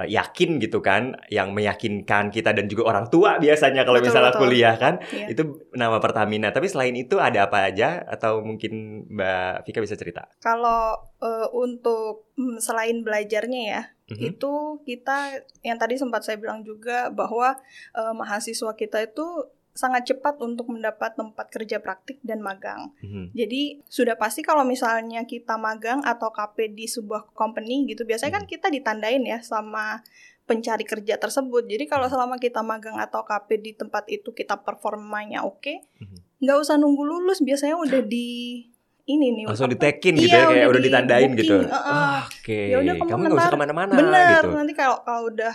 eh, 0.00 0.08
yakin 0.08 0.56
gitu 0.58 0.80
kan, 0.80 1.12
yang 1.28 1.52
meyakinkan 1.52 2.32
kita 2.32 2.56
dan 2.56 2.64
juga 2.66 2.88
orang 2.88 3.12
tua 3.12 3.36
biasanya 3.36 3.84
kalau 3.84 4.00
Betul, 4.00 4.08
misalnya 4.08 4.32
betul. 4.32 4.42
kuliah 4.48 4.74
kan, 4.80 4.94
Iya. 5.12 5.26
itu 5.36 5.42
nama 5.76 6.00
Pertamina. 6.00 6.48
Tapi 6.50 6.66
selain 6.66 6.96
itu 6.96 7.20
ada 7.20 7.44
apa 7.44 7.68
aja 7.68 8.00
atau 8.08 8.40
mungkin 8.40 9.04
Mbak 9.12 9.68
Vika 9.68 9.80
bisa 9.84 9.94
cerita? 9.94 10.24
Kalau 10.40 10.96
eh, 11.20 11.48
untuk 11.52 12.32
mm, 12.34 12.58
selain 12.58 13.04
belajarnya 13.04 13.62
ya, 13.68 13.82
Mhm. 14.04 14.36
itu 14.36 14.52
kita 14.84 15.32
yang 15.64 15.80
tadi 15.80 15.96
sempat 15.96 16.20
saya 16.20 16.36
bilang 16.36 16.60
juga 16.60 17.08
bahwa 17.08 17.56
eh, 17.96 18.12
mahasiswa 18.12 18.72
kita 18.72 19.00
itu 19.00 19.26
sangat 19.74 20.06
cepat 20.06 20.38
untuk 20.38 20.70
mendapat 20.70 21.18
tempat 21.18 21.50
kerja 21.50 21.82
praktik 21.82 22.22
dan 22.22 22.38
magang. 22.38 22.94
Mhm. 23.02 23.34
Jadi 23.34 23.82
sudah 23.84 24.14
pasti 24.14 24.40
kalau 24.40 24.62
misalnya 24.62 25.26
kita 25.26 25.58
magang 25.58 25.98
atau 26.00 26.30
KP 26.30 26.70
di 26.70 26.86
sebuah 26.86 27.34
company 27.34 27.82
gitu, 27.84 28.06
biasanya 28.06 28.38
kan 28.38 28.44
kita 28.46 28.70
ditandain 28.70 29.26
ya 29.26 29.42
sama 29.42 29.98
pencari 30.44 30.86
kerja 30.86 31.18
tersebut. 31.18 31.66
Jadi 31.66 31.84
kalau 31.84 32.06
selama 32.06 32.38
kita 32.38 32.62
magang 32.62 32.96
atau 32.96 33.26
KP 33.26 33.58
di 33.58 33.74
tempat 33.74 34.06
itu 34.06 34.30
kita 34.30 34.62
performanya 34.62 35.42
oke, 35.42 35.74
Mhm. 35.98 36.38
nggak 36.38 36.58
usah 36.60 36.78
nunggu 36.78 37.02
lulus, 37.02 37.42
biasanya 37.42 37.74
udah 37.74 38.00
di 38.00 38.60
ini 39.04 39.36
nih 39.36 39.44
Langsung 39.44 39.68
ditekin 39.68 40.16
gitu 40.16 40.32
ya, 40.32 40.48
Iya, 40.48 40.48
kayak 40.48 40.64
udah 40.64 40.70
udah 40.70 40.80
di 40.80 40.88
ditandain 40.88 41.28
booking, 41.28 41.40
gitu. 41.44 41.56
uh-uh. 41.66 41.92
Ah, 41.92 42.22
Oke, 42.24 42.58
Ya 42.70 42.76
udah, 42.78 42.94
kamu 42.94 43.08
kamu 43.10 43.20
nggak 43.26 43.40
usah 43.42 43.52
ke 43.52 43.58
mana-mana 43.58 43.92
Bener, 43.92 44.28
gitu. 44.40 44.48
nanti 44.54 44.72
kalau 44.72 44.96
kalau 45.02 45.22
udah 45.28 45.54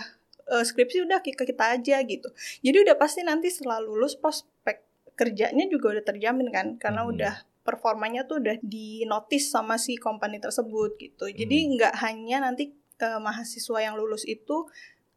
eh, 0.50 0.64
skripsi 0.66 1.06
udah 1.06 1.22
ke 1.22 1.32
kita 1.32 1.78
aja 1.78 1.96
gitu. 2.02 2.28
Jadi 2.60 2.76
udah 2.82 2.96
pasti 2.98 3.22
nanti 3.22 3.48
setelah 3.48 3.78
lulus 3.78 4.18
prospek 4.18 4.82
kerjanya 5.14 5.68
juga 5.68 5.94
udah 5.94 6.04
terjamin 6.04 6.48
kan, 6.50 6.66
karena 6.76 7.06
Hmm. 7.06 7.12
udah 7.12 7.34
performanya 7.60 8.24
tuh 8.24 8.40
udah 8.40 8.56
di 8.58 9.04
notice 9.04 9.52
sama 9.52 9.76
si 9.76 9.94
company 9.94 10.40
tersebut 10.40 10.96
gitu. 10.96 11.28
Jadi 11.28 11.56
Hmm. 11.60 11.70
nggak 11.78 11.94
hanya 12.02 12.42
nanti 12.42 12.72
eh, 13.00 13.16
mahasiswa 13.16 13.80
yang 13.80 13.96
lulus 13.96 14.28
itu 14.28 14.68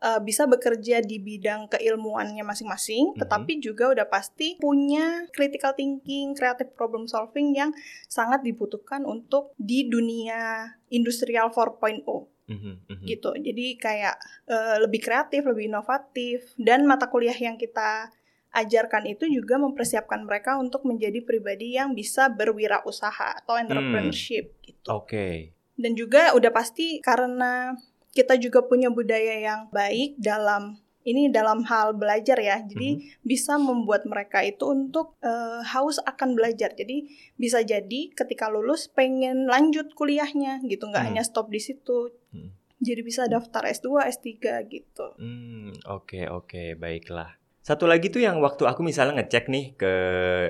eh, 0.04 0.20
bisa 0.20 0.44
bekerja 0.44 1.00
di 1.00 1.16
bidang 1.16 1.72
keilmuannya 1.72 2.44
masing-masing, 2.44 3.16
Mhm. 3.16 3.24
tetapi 3.24 3.64
juga 3.64 3.88
udah 3.88 4.04
pasti 4.04 4.60
punya 4.60 5.24
critical 5.32 5.72
thinking, 5.72 6.36
creative 6.36 6.76
problem 6.76 7.08
solving 7.08 7.56
yang 7.56 7.72
sangat 8.12 8.44
dibutuhkan 8.44 9.08
untuk 9.08 9.56
di 9.56 9.88
dunia 9.88 10.76
industrial 10.92 11.56
4.0 11.56 12.28
Mhm, 12.44 12.74
mhm. 12.92 13.06
gitu. 13.08 13.32
Jadi 13.40 13.80
kayak 13.80 14.16
eh, 14.52 14.78
lebih 14.84 15.00
kreatif, 15.00 15.48
lebih 15.48 15.72
inovatif 15.72 16.52
dan 16.60 16.84
mata 16.84 17.08
kuliah 17.08 17.36
yang 17.36 17.56
kita 17.56 18.12
ajarkan 18.54 19.10
itu 19.10 19.26
juga 19.26 19.58
mempersiapkan 19.58 20.22
mereka 20.28 20.62
untuk 20.62 20.86
menjadi 20.86 21.26
pribadi 21.26 21.74
yang 21.74 21.98
bisa 21.98 22.30
berwirausaha 22.30 23.42
atau 23.44 23.58
entrepreneurship 23.58 24.54
gitu. 24.62 24.88
Oke. 24.94 25.58
Dan 25.74 25.98
juga 25.98 26.38
udah 26.38 26.54
pasti 26.54 27.02
karena 27.02 27.74
kita 28.14 28.38
juga 28.38 28.62
punya 28.62 28.94
budaya 28.94 29.42
yang 29.42 29.74
baik 29.74 30.22
dalam 30.22 30.78
ini 31.04 31.28
dalam 31.30 31.64
hal 31.64 31.94
belajar 31.94 32.40
ya. 32.40 32.64
Jadi 32.64 33.20
bisa 33.22 33.56
membuat 33.56 34.04
mereka 34.04 34.40
itu 34.42 34.64
untuk 34.66 35.16
eh, 35.20 35.62
haus 35.64 36.00
akan 36.00 36.36
belajar. 36.36 36.74
Jadi 36.74 37.08
bisa 37.36 37.60
jadi 37.62 38.12
ketika 38.12 38.48
lulus 38.48 38.88
pengen 38.88 39.48
lanjut 39.48 39.92
kuliahnya 39.94 40.64
gitu, 40.66 40.88
nggak 40.88 41.04
Hmm. 41.04 41.12
hanya 41.16 41.24
stop 41.24 41.48
di 41.48 41.60
situ. 41.60 42.12
Hmm. 42.32 42.52
Jadi 42.84 43.00
bisa 43.00 43.24
daftar 43.32 43.64
S2, 43.64 44.04
S3 44.12 44.28
gitu. 44.68 45.16
Hmm, 45.16 45.72
oke 45.88 46.28
oke, 46.28 46.76
baiklah. 46.76 47.32
Satu 47.64 47.88
lagi 47.88 48.12
tuh 48.12 48.20
yang 48.20 48.44
waktu 48.44 48.68
aku 48.68 48.84
misalnya 48.84 49.24
ngecek 49.24 49.48
nih 49.48 49.66
ke 49.80 49.94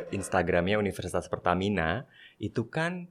Instagramnya 0.09 0.81
Universitas 0.81 1.29
Pertamina, 1.29 2.09
itu 2.41 2.65
kan 2.73 3.05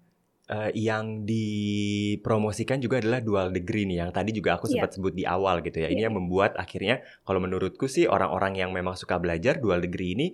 eh, 0.51 0.71
yang 0.75 1.23
dipromosikan 1.23 2.83
juga 2.83 2.99
adalah 2.99 3.21
dual 3.23 3.51
degree 3.55 3.87
nih, 3.87 4.03
yang 4.07 4.11
tadi 4.11 4.31
juga 4.35 4.59
aku 4.59 4.67
Iya. 4.67 4.73
sempat 4.83 4.91
sebut 4.99 5.13
di 5.15 5.25
awal 5.27 5.63
gitu 5.63 5.79
ya. 5.83 5.89
Ini 5.91 6.03
Iya. 6.03 6.07
yang 6.11 6.17
membuat 6.19 6.59
akhirnya 6.59 7.01
kalau 7.23 7.39
menurutku 7.39 7.87
sih 7.87 8.11
orang-orang 8.11 8.59
yang 8.59 8.71
memang 8.75 8.99
suka 8.99 9.19
belajar 9.23 9.59
dual 9.63 9.79
degree 9.81 10.13
ini 10.15 10.27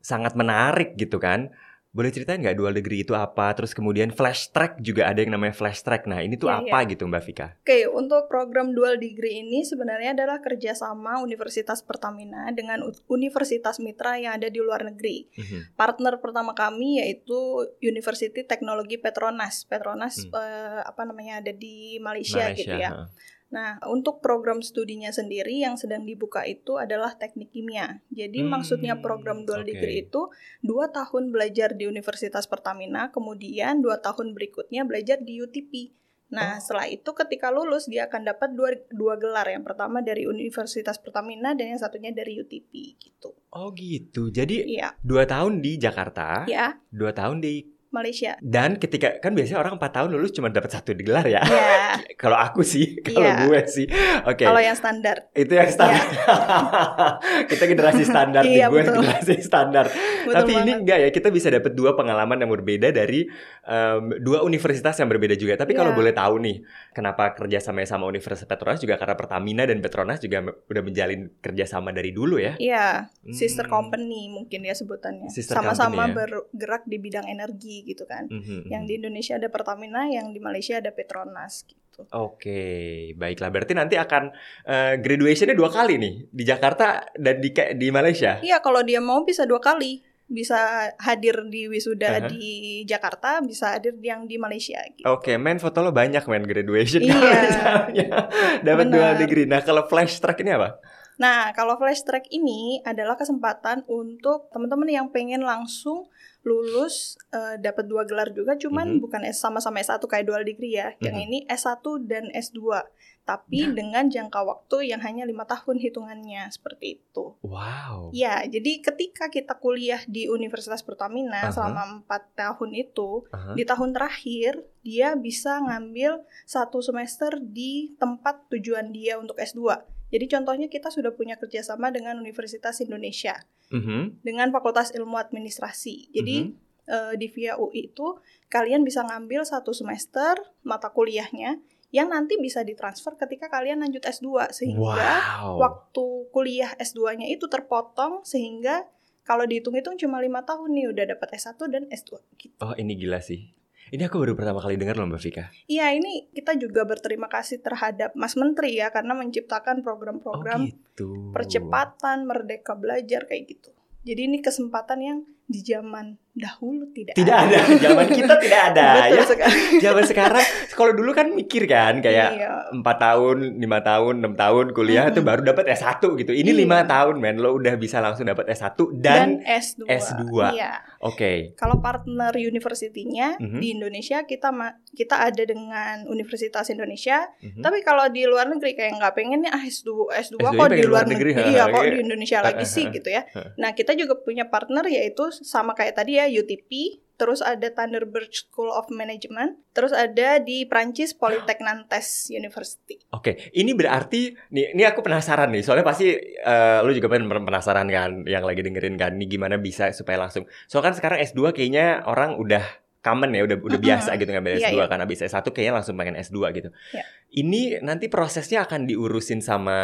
sangat 0.00 0.36
menarik 0.38 0.94
gitu 0.96 1.18
kan. 1.18 1.50
Boleh 1.98 2.14
ceritain 2.14 2.38
nggak 2.38 2.54
dual 2.54 2.70
degree 2.70 3.02
itu 3.02 3.10
apa? 3.18 3.50
Terus 3.58 3.74
kemudian 3.74 4.14
flash 4.14 4.54
track 4.54 4.78
juga 4.78 5.10
ada 5.10 5.18
yang 5.18 5.34
namanya 5.34 5.50
flash 5.50 5.82
track. 5.82 6.06
Nah 6.06 6.22
ini 6.22 6.38
tuh 6.38 6.46
Iya, 6.46 6.70
apa 6.70 6.86
gitu 6.86 7.10
Mbak 7.10 7.22
Vika? 7.26 7.58
Oke, 7.58 7.90
untuk 7.90 8.30
program 8.30 8.70
dual 8.70 9.02
degree 9.02 9.42
ini 9.42 9.66
sebenarnya 9.66 10.14
adalah 10.14 10.38
kerjasama 10.38 11.18
Universitas 11.18 11.82
Pertamina 11.82 12.54
dengan 12.54 12.86
universitas 13.10 13.82
mitra 13.82 14.14
yang 14.14 14.38
ada 14.38 14.46
di 14.46 14.62
luar 14.62 14.86
negeri. 14.86 15.26
Mhm. 15.34 15.74
Partner 15.74 16.22
pertama 16.22 16.54
kami 16.54 17.02
yaitu 17.02 17.66
University 17.82 18.46
Teknologi 18.46 18.94
Petronas. 18.94 19.66
Petronas 19.66 20.22
Hmm. 20.22 20.38
eh, 20.38 20.80
apa 20.86 21.02
namanya 21.02 21.42
ada 21.42 21.50
di 21.50 21.98
Malaysia, 21.98 22.54
gitu 22.54 22.78
ya. 22.78 22.94
heeh. 22.94 23.06
Nah, 23.48 23.80
untuk 23.88 24.20
program 24.20 24.60
studinya 24.60 25.08
sendiri 25.08 25.64
yang 25.64 25.80
sedang 25.80 26.04
dibuka 26.04 26.44
itu 26.44 26.76
adalah 26.76 27.16
teknik 27.16 27.48
kimia. 27.48 28.04
Jadi 28.12 28.44
Hmm, 28.44 28.52
maksudnya 28.52 29.00
program 29.00 29.48
dual 29.48 29.64
oke. 29.64 29.72
degree 29.72 30.04
itu 30.04 30.28
dua 30.60 30.92
tahun 30.92 31.32
belajar 31.32 31.72
di 31.72 31.88
Universitas 31.88 32.44
Pertamina, 32.44 33.08
kemudian 33.08 33.80
dua 33.80 34.04
tahun 34.04 34.36
berikutnya 34.36 34.84
belajar 34.84 35.24
di 35.24 35.40
UTP. 35.40 35.96
Oh. 36.28 36.36
Nah, 36.36 36.60
setelah 36.60 36.92
itu 36.92 37.08
ketika 37.16 37.48
lulus 37.48 37.88
dia 37.88 38.04
akan 38.04 38.28
dapat 38.28 38.52
dua, 38.52 38.76
dua 38.92 39.16
gelar. 39.16 39.48
Yang 39.48 39.64
pertama 39.72 40.04
dari 40.04 40.28
Universitas 40.28 41.00
Pertamina 41.00 41.56
dan 41.56 41.72
yang 41.72 41.80
satunya 41.80 42.12
dari 42.12 42.36
UTP 42.36 43.00
gitu. 43.00 43.32
Oh 43.48 43.72
gitu. 43.72 44.28
Jadi 44.28 44.76
Iya, 44.76 44.92
dua 45.00 45.24
tahun 45.24 45.64
di 45.64 45.80
Jakarta, 45.80 46.44
ya 46.44 46.76
dua 46.92 47.16
tahun 47.16 47.40
di 47.40 47.64
Malaysia. 47.90 48.36
dan 48.38 48.76
ketika 48.76 49.16
kan 49.18 49.32
biasanya 49.32 49.58
orang 49.58 49.74
empat 49.74 49.92
tahun 49.92 50.10
lulus 50.10 50.30
cuma 50.30 50.48
dapat 50.48 50.68
satu 50.70 50.92
gelar 50.92 51.24
ya. 51.24 51.40
Ya, 51.40 51.96
kalau 52.22 52.36
aku 52.36 52.60
sih, 52.62 53.00
kalau 53.00 53.24
Iya. 53.24 53.34
gue 53.42 53.60
sih, 53.66 53.86
oke. 54.22 54.42
kalau 54.42 54.58
yang 54.58 54.74
standar. 54.74 55.32
Itu 55.32 55.52
yang 55.52 55.66
standar. 55.66 56.04
kita 57.50 57.64
generasi 57.64 58.02
standar 58.02 58.42
Iya, 58.42 58.68
gue 58.68 58.76
betul. 58.78 58.94
generasi 59.00 59.34
standar. 59.40 59.86
Betul 59.88 60.34
Tapi 60.34 60.50
ini 60.52 60.60
banget. 60.66 60.78
enggak 60.78 60.98
ya, 60.98 61.08
kita 61.10 61.28
bisa 61.28 61.48
dapat 61.48 61.72
dua 61.72 61.94
pengalaman 61.94 62.38
yang 62.38 62.50
berbeda 62.50 62.88
dari 62.90 63.24
em, 63.62 64.02
dua 64.18 64.42
universitas 64.42 64.94
yang 64.94 65.08
berbeda 65.08 65.34
juga. 65.34 65.56
Tapi 65.56 65.72
kalau 65.72 65.90
Iya. 65.90 65.98
boleh 65.98 66.12
tahu 66.12 66.34
nih, 66.40 66.56
kenapa 66.90 67.32
kerja 67.34 67.58
sama 67.58 67.80
sama 67.82 68.04
Universitas 68.04 68.44
Petronas 68.44 68.78
juga 68.78 68.96
karena 68.96 69.14
Pertamina 69.14 69.62
dan 69.62 69.78
Petronas 69.78 70.18
juga 70.18 70.40
udah 70.44 70.82
menjalin 70.82 71.30
kerjasama 71.38 71.90
dari 71.90 72.10
dulu 72.10 72.36
ya. 72.36 72.54
Iya, 72.58 73.08
sister 73.30 73.64
Hmm. 73.64 73.74
company 73.80 74.28
mungkin 74.28 74.60
ya 74.62 74.74
sebutannya. 74.74 75.28
Sister 75.28 75.54
Sama-sama 75.54 76.04
ya. 76.06 76.14
bergerak 76.14 76.82
di 76.84 76.98
bidang 76.98 77.24
energi 77.24 77.77
gitu 77.84 78.08
kan. 78.08 78.26
Mhm, 78.30 78.70
Yang 78.70 78.82
mhm. 78.82 78.88
di 78.88 78.94
Indonesia 78.98 79.34
ada 79.36 79.48
Pertamina, 79.50 80.06
yang 80.08 80.30
di 80.32 80.40
Malaysia 80.40 80.78
ada 80.78 80.90
Petronas 80.94 81.66
gitu. 81.68 82.06
Oke, 82.14 83.12
baiklah. 83.18 83.50
Berarti 83.50 83.74
nanti 83.74 83.98
akan 83.98 84.30
eh, 84.64 84.94
graduationnya 85.02 85.58
dua 85.58 85.68
kali 85.68 85.98
nih 85.98 86.14
di 86.30 86.42
Jakarta 86.46 87.02
dan 87.18 87.42
di 87.42 87.50
di 87.52 87.88
Malaysia. 87.90 88.38
Iya, 88.38 88.62
kalau 88.62 88.86
dia 88.86 89.02
mau 89.02 89.26
bisa 89.26 89.44
dua 89.44 89.58
kali. 89.58 90.06
Bisa 90.28 90.92
hadir 91.00 91.40
di 91.48 91.72
wisuda 91.72 92.20
Aha. 92.20 92.28
di 92.28 92.84
Jakarta, 92.84 93.40
bisa 93.40 93.72
hadir 93.72 93.96
yang 94.04 94.28
di 94.28 94.36
Malaysia 94.36 94.76
gitu. 94.92 95.08
Oke, 95.08 95.40
men 95.40 95.56
foto 95.56 95.80
lo 95.80 95.88
banyak 95.88 96.20
men 96.28 96.44
graduation 96.44 97.00
Iya. 97.00 98.28
dapat 98.68 98.86
dual 98.92 99.16
degree. 99.16 99.48
Nah, 99.48 99.64
kalau 99.64 99.88
flash 99.88 100.20
track 100.20 100.44
ini 100.44 100.52
apa? 100.52 100.84
Nah, 101.18 101.50
kalau 101.50 101.74
flash 101.76 102.06
track 102.06 102.30
ini 102.30 102.78
adalah 102.86 103.18
kesempatan 103.18 103.82
untuk 103.90 104.48
teman-teman 104.54 104.86
yang 104.86 105.06
pengen 105.10 105.42
langsung 105.42 106.06
lulus 106.46 107.18
eh, 107.34 107.58
dapat 107.58 107.84
dua 107.84 108.06
gelar 108.06 108.30
juga, 108.32 108.54
cuman 108.54 108.96
Mhm. 108.96 109.00
bukan 109.02 109.20
S 109.26 109.42
sama-sama 109.42 109.82
S1 109.82 110.00
kayak 110.06 110.24
dual 110.24 110.46
degree 110.46 110.78
ya. 110.78 110.94
Yang 111.02 111.16
Mhm. 111.18 111.24
ini 111.28 111.38
S1 111.44 111.98
dan 112.00 112.30
S2, 112.32 112.86
tapi 113.26 113.68
Nah. 113.68 113.74
dengan 113.76 114.04
jangka 114.08 114.40
waktu 114.46 114.88
yang 114.88 115.02
hanya 115.04 115.28
lima 115.28 115.44
tahun 115.44 115.76
hitungannya 115.76 116.48
seperti 116.48 117.02
itu. 117.02 117.36
Wow. 117.44 118.14
Ya, 118.16 118.46
jadi 118.48 118.80
ketika 118.80 119.28
kita 119.28 119.58
kuliah 119.60 120.00
di 120.08 120.30
Universitas 120.30 120.80
Pertamina 120.80 121.50
Aha. 121.50 121.52
selama 121.52 121.82
empat 122.00 122.32
tahun 122.32 122.70
itu, 122.72 123.28
Aha. 123.28 123.52
di 123.52 123.66
tahun 123.68 123.92
terakhir 123.92 124.64
dia 124.80 125.18
bisa 125.18 125.60
ngambil 125.60 126.24
satu 126.48 126.80
semester 126.80 127.36
di 127.36 127.92
tempat 128.00 128.48
tujuan 128.48 128.94
dia 128.94 129.20
untuk 129.20 129.36
S2. 129.36 129.84
Jadi 130.08 130.24
contohnya 130.26 130.66
kita 130.66 130.88
sudah 130.88 131.12
punya 131.12 131.36
kerjasama 131.36 131.88
dengan 131.88 132.16
Universitas 132.16 132.80
Indonesia 132.80 133.36
Mhm. 133.68 134.24
dengan 134.24 134.48
Fakultas 134.48 134.90
Ilmu 134.90 135.14
Administrasi. 135.14 136.10
Jadi 136.10 136.36
Mhm. 136.44 136.52
eh, 136.88 137.14
di 137.14 137.28
VIA 137.28 137.60
UI 137.60 137.92
itu 137.92 138.16
kalian 138.48 138.80
bisa 138.80 139.04
ngambil 139.04 139.44
satu 139.44 139.76
semester 139.76 140.40
mata 140.62 140.88
kuliahnya 140.88 141.60
yang 141.90 142.08
nanti 142.08 142.36
bisa 142.36 142.60
ditransfer 142.60 143.12
ketika 143.14 143.48
kalian 143.48 143.80
lanjut 143.80 144.00
S2 144.02 144.48
sehingga 144.50 145.20
Wow. 145.44 145.56
waktu 145.58 146.04
kuliah 146.30 146.72
S2-nya 146.74 147.28
itu 147.28 147.44
terpotong 147.44 148.24
sehingga 148.24 148.88
kalau 149.20 149.44
dihitung-hitung 149.44 149.96
cuma 149.96 150.16
lima 150.18 150.40
tahun 150.40 150.72
nih 150.72 150.88
udah 150.88 151.04
dapat 151.12 151.28
S1 151.34 151.68
dan 151.68 151.84
S2 151.88 152.16
gitu. 152.38 152.56
Oh 152.58 152.72
ini 152.72 152.96
gila 152.96 153.20
sih. 153.20 153.52
Ini 153.88 154.04
aku 154.08 154.20
baru 154.20 154.36
pertama 154.36 154.60
kali 154.60 154.76
dengar 154.76 155.00
loh 155.00 155.08
Mbak 155.08 155.22
Vika. 155.22 155.44
Iya, 155.64 155.96
ini 155.96 156.28
kita 156.34 156.60
juga 156.60 156.84
berterima 156.84 157.28
kasih 157.30 157.64
terhadap 157.64 158.12
Mas 158.12 158.36
Menteri 158.36 158.76
ya 158.76 158.92
karena 158.92 159.16
menciptakan 159.16 159.80
Oh 159.80 159.84
program-program 159.84 160.68
gitu. 160.68 161.32
percepatan 161.32 162.28
merdeka 162.28 162.76
belajar 162.76 163.24
kayak 163.24 163.48
gitu. 163.48 163.70
Jadi 164.04 164.20
ini 164.28 164.38
kesempatan 164.44 164.98
yang 165.00 165.18
di 165.48 165.64
zaman 165.64 166.12
dahulu 166.38 166.86
tidak, 166.94 167.18
Tidak 167.18 167.34
ada. 167.34 167.58
Zaman 167.74 168.06
kita 168.06 168.36
tidak 168.46 168.60
ada. 168.70 168.86
Betul 169.02 169.16
ya. 169.16 169.24
sekali. 169.26 169.58
Zaman 169.84 170.04
sekarang 170.06 170.44
kalau 170.70 170.92
dulu 170.94 171.10
kan 171.10 171.32
mikir 171.32 171.66
kan 171.66 171.98
kayak 171.98 172.38
Iya. 172.38 172.70
empat 172.70 172.96
tahun, 172.96 173.58
lima 173.58 173.80
tahun, 173.80 174.22
enam 174.22 174.36
tahun 174.36 174.70
kuliah 174.70 175.08
itu 175.08 175.18
Mm-mm. 175.18 175.26
baru 175.26 175.40
dapat 175.42 175.66
S1 175.72 175.98
gitu. 176.14 176.30
Ini 176.30 176.46
Iya. 176.46 176.60
lima 176.62 176.84
tahun 176.84 177.18
men, 177.18 177.40
lo 177.40 177.56
udah 177.56 177.74
bisa 177.74 177.98
langsung 177.98 178.22
dapat 178.24 178.46
S1 178.46 178.78
Dan, 178.94 179.42
dan, 179.42 179.50
S2. 179.58 179.82
S2. 179.88 180.22
Iya. 180.54 180.72
oke. 181.00 181.32
Kalau 181.56 181.80
partner 181.80 182.30
university-nya 182.36 183.38
Mhm. 183.38 183.58
di 183.58 183.66
Indonesia 183.72 184.22
kita 184.22 184.50
kita 184.90 185.16
ada 185.24 185.42
dengan 185.42 186.06
Universitas 186.06 186.68
Indonesia 186.68 187.24
Mhm. 187.40 187.60
Tapi 187.60 187.80
kalau 187.80 188.06
di 188.06 188.22
luar 188.22 188.46
negeri 188.46 188.74
kayak 188.74 188.94
nggak 188.94 189.12
pengen 189.12 189.42
nih 189.42 189.50
ah 189.50 189.62
S2 189.62 190.12
S2 190.12 190.38
S2 190.38 190.44
kok 190.44 190.52
pengen 190.60 190.76
di 190.76 190.84
luar 190.84 191.04
negeri, 191.04 191.30
negeri, 191.32 191.50
iya 191.50 191.64
kok 191.66 191.82
iya. 191.82 191.90
di 191.90 191.98
Indonesia 192.00 192.38
lagi 192.40 192.64
sih 192.64 192.84
gitu 192.90 193.08
ya. 193.08 193.22
Nah 193.56 193.72
kita 193.72 193.94
juga 193.94 194.14
punya 194.14 194.46
partner 194.46 194.86
yaitu 194.86 195.24
sama 195.42 195.74
kayak 195.74 195.98
tadi 195.98 196.18
ya 196.18 196.26
UTP, 196.26 197.02
terus 197.18 197.42
ada 197.42 197.66
Thunderbird 197.74 198.30
School 198.30 198.70
of 198.70 198.86
Management, 198.94 199.58
terus 199.74 199.90
ada 199.90 200.38
di 200.38 200.62
Prancis 200.70 201.12
Polytech 201.12 201.58
Nantes 201.58 202.30
University. 202.30 203.02
Oke, 203.10 203.50
ini 203.58 203.74
berarti 203.74 204.38
nih, 204.54 204.78
ini 204.78 204.82
aku 204.86 205.02
penasaran 205.02 205.50
nih. 205.50 205.66
Soalnya 205.66 205.84
pasti 205.84 206.14
eh, 206.14 206.78
lu 206.86 206.94
juga 206.94 207.10
pen- 207.10 207.26
penasaran 207.26 207.90
kan, 207.90 208.22
yang 208.24 208.46
lagi 208.46 208.62
dengerin 208.62 208.94
kan, 208.94 209.18
ini 209.18 209.26
gimana 209.26 209.58
bisa 209.58 209.90
supaya 209.90 210.22
langsung. 210.22 210.46
Soalnya 210.70 210.94
kan 210.94 210.96
sekarang 210.96 211.18
S2 211.18 211.50
kayaknya 211.50 212.06
orang 212.06 212.38
udah 212.38 212.62
common 213.08 213.32
ya, 213.32 213.42
udah 213.42 213.56
udah 213.58 213.80
biasa 213.80 214.10
gitu 214.14 214.28
ngambil 214.28 214.60
Iya, 214.60 214.68
S2 214.68 214.76
iya. 214.76 214.86
kan 214.86 214.98
habis 215.00 215.18
S1 215.18 215.40
kayaknya 215.48 215.74
langsung 215.74 215.96
pengen 215.96 216.14
S2 216.14 216.38
gitu. 216.52 216.68
Iya. 216.92 217.04
Ini 217.28 217.60
nanti 217.80 218.08
prosesnya 218.08 218.64
akan 218.64 218.84
diurusin 218.84 219.40
sama 219.40 219.78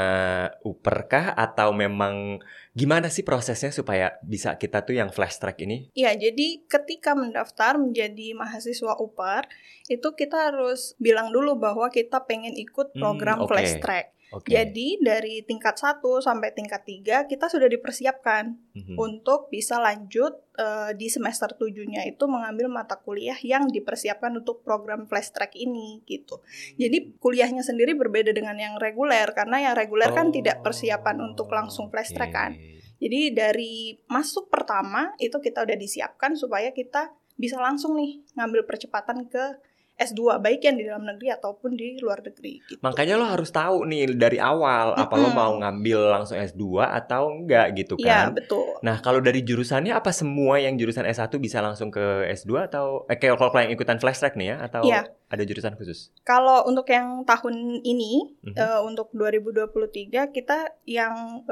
Uper 0.61 0.99
kah 1.07 1.33
atau 1.33 1.73
memang 1.73 2.41
gimana 2.73 3.09
sih 3.09 3.21
prosesnya 3.21 3.69
supaya 3.69 4.17
bisa 4.21 4.57
kita 4.57 4.81
tuh 4.81 4.97
yang 4.97 5.09
flash 5.09 5.37
track 5.37 5.61
ini? 5.61 5.93
Iya, 5.93 6.17
jadi 6.17 6.65
ketika 6.65 7.13
mendaftar 7.13 7.77
menjadi 7.77 8.33
mahasiswa 8.33 8.97
UPAR, 8.97 9.45
itu 9.87 10.09
kita 10.13 10.53
harus 10.53 10.97
bilang 10.97 11.29
dulu 11.31 11.57
bahwa 11.57 11.89
kita 11.89 12.25
pengen 12.25 12.57
ikut 12.57 12.93
Hmm, 12.93 13.01
program 13.01 13.45
oke. 13.45 13.53
Flash 13.53 13.77
Track. 13.79 14.14
Oke. 14.35 14.51
Jadi 14.51 14.99
dari 14.99 15.47
tingkat 15.47 15.79
1 15.79 16.19
sampai 16.19 16.51
tingkat 16.51 16.83
3 16.83 17.31
kita 17.31 17.47
sudah 17.47 17.71
dipersiapkan 17.71 18.59
Mhm. 18.75 18.99
untuk 18.99 19.47
bisa 19.49 19.79
lanjut 19.79 20.43
eh, 20.55 20.95
di 20.95 21.11
semester 21.11 21.51
7-nya 21.55 22.07
itu 22.07 22.31
mengambil 22.31 22.71
mata 22.71 22.95
kuliah 22.95 23.35
yang 23.43 23.67
dipersiapkan 23.67 24.31
untuk 24.39 24.63
program 24.63 25.03
flash 25.11 25.35
track 25.35 25.55
ini 25.59 26.03
gitu. 26.07 26.39
Jadi 26.79 27.19
kuliahnya 27.19 27.67
sendiri 27.67 27.99
berbeda 27.99 28.31
dengan 28.31 28.55
yang 28.55 28.79
reguler 28.79 29.35
karena 29.35 29.71
yang 29.71 29.75
reguler 29.75 30.15
kan 30.15 30.31
tidak 30.31 30.63
persiapan 30.63 31.19
untuk 31.27 31.51
langsung 31.51 31.91
flash 31.91 32.15
track 32.15 32.31
kan. 32.31 32.53
Oh. 32.55 32.75
Jadi 33.03 33.35
dari 33.35 33.99
masuk 34.07 34.47
pertama 34.47 35.11
itu 35.19 35.35
kita 35.43 35.67
udah 35.67 35.75
disiapkan 35.75 36.39
supaya 36.39 36.71
kita 36.71 37.11
bisa 37.35 37.59
langsung 37.59 37.99
nih 37.99 38.23
ngambil 38.39 38.63
percepatan 38.63 39.27
ke 39.27 39.59
S2 39.95 40.39
baik 40.39 40.61
yang 40.61 40.75
di 40.75 40.85
dalam 40.85 41.03
negeri 41.03 41.31
ataupun 41.31 41.71
di 41.73 41.95
luar 41.99 42.19
negeri 42.19 42.59
gitu. 42.61 42.83
Makanya 42.83 43.15
lo 43.15 43.25
harus 43.25 43.49
tahu 43.49 43.87
nih 43.87 44.11
dari 44.13 44.37
awal 44.37 44.91
apa 44.93 45.15
lo 45.15 45.31
mau 45.31 45.55
ngambil 45.55 46.11
langsung 46.11 46.35
S2 46.35 46.63
atau 46.83 47.31
enggak 47.31 47.79
gitu 47.79 47.95
Iya, 47.97 48.27
kan. 48.27 48.35
betul. 48.35 48.75
Nah, 48.83 48.99
kalau 48.99 49.19
dari 49.19 49.41
jurusannya 49.41 49.91
apa 49.91 50.11
semua 50.11 50.59
yang 50.59 50.75
jurusan 50.75 51.05
S1 51.05 51.31
bisa 51.39 51.59
langsung 51.59 51.89
ke 51.89 52.03
S2 52.29 52.67
atau 52.67 53.07
eh 53.07 53.15
kayak 53.15 53.39
kalau 53.39 53.55
yang 53.55 53.71
ikutan 53.71 53.97
flash 53.97 54.19
track 54.19 54.35
nih 54.35 54.51
ya 54.51 54.57
atau 54.63 54.83
Iya. 54.83 55.07
ada 55.25 55.43
jurusan 55.43 55.75
khusus? 55.75 56.11
Kalau 56.23 56.63
untuk 56.65 56.87
yang 56.87 57.23
tahun 57.23 57.55
ini 57.81 58.35
Mhm. 58.43 58.55
eh, 58.55 58.81
untuk 58.83 59.15
2023 59.15 60.27
kita 60.29 60.75
yang 60.85 61.47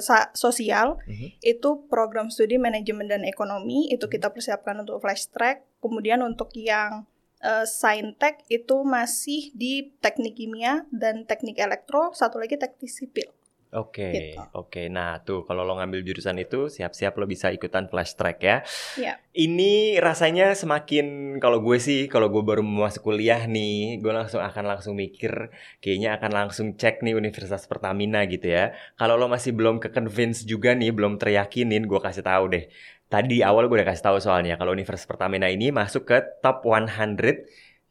sa- 0.00 0.32
sosial 0.32 0.96
Mhm. 1.04 1.36
itu 1.38 1.68
program 1.86 2.28
studi 2.28 2.56
manajemen 2.56 3.06
dan 3.06 3.22
ekonomi 3.22 3.88
itu 3.88 4.08
kita 4.08 4.28
persiapkan 4.28 4.78
untuk 4.78 4.98
flash 4.98 5.28
track. 5.28 5.68
Kemudian 5.78 6.20
untuk 6.20 6.48
yang 6.54 7.04
eh, 7.44 7.66
saintek 7.68 8.48
itu 8.48 8.80
masih 8.82 9.52
di 9.52 9.92
teknik 10.00 10.34
kimia 10.40 10.88
dan 10.88 11.28
teknik 11.28 11.60
elektro, 11.60 12.10
satu 12.16 12.40
lagi 12.40 12.56
teknik 12.56 12.88
sipil. 12.88 13.28
Oke, 13.74 14.06
Gitu. 14.06 14.38
oke. 14.54 14.86
Nah, 14.86 15.18
tuh 15.26 15.42
kalau 15.42 15.66
lo 15.66 15.74
ngambil 15.74 16.06
jurusan 16.06 16.38
itu 16.38 16.70
siap-siap 16.70 17.18
lo 17.18 17.26
bisa 17.26 17.50
ikutan 17.50 17.90
flash 17.90 18.14
track 18.14 18.38
ya. 18.38 18.56
Iya. 18.94 19.18
Ini 19.34 19.98
rasanya 19.98 20.54
semakin 20.54 21.36
kalau 21.42 21.58
gue 21.58 21.82
sih 21.82 22.06
kalau 22.06 22.30
gue 22.30 22.38
baru 22.38 22.62
masuk 22.62 23.10
kuliah 23.10 23.42
nih, 23.50 23.98
gue 23.98 24.12
langsung 24.14 24.38
akan 24.38 24.64
langsung 24.70 24.94
mikir 24.94 25.50
kayaknya 25.82 26.14
akan 26.14 26.30
langsung 26.30 26.78
cek 26.78 27.02
nih 27.02 27.18
Universitas 27.18 27.66
Pertamina 27.66 28.22
gitu 28.30 28.46
ya. 28.46 28.78
Kalau 28.94 29.18
lo 29.18 29.26
masih 29.26 29.50
belum 29.50 29.82
ke 29.82 29.90
convince 29.90 30.46
juga 30.46 30.70
nih, 30.78 30.94
belum 30.94 31.18
teriyakinin, 31.18 31.90
gue 31.90 31.98
kasih 31.98 32.22
tahu 32.22 32.54
deh. 32.54 32.70
Tadi 33.08 33.44
awal 33.44 33.68
gue 33.70 33.76
udah 33.78 33.88
kasih 33.88 34.04
tahu 34.10 34.18
soalnya 34.18 34.58
kalau 34.58 34.74
Universitas 34.74 35.06
Pertamina 35.06 35.46
ini 35.46 35.70
masuk 35.70 36.08
ke 36.08 36.18
top 36.40 36.66
100 36.66 37.20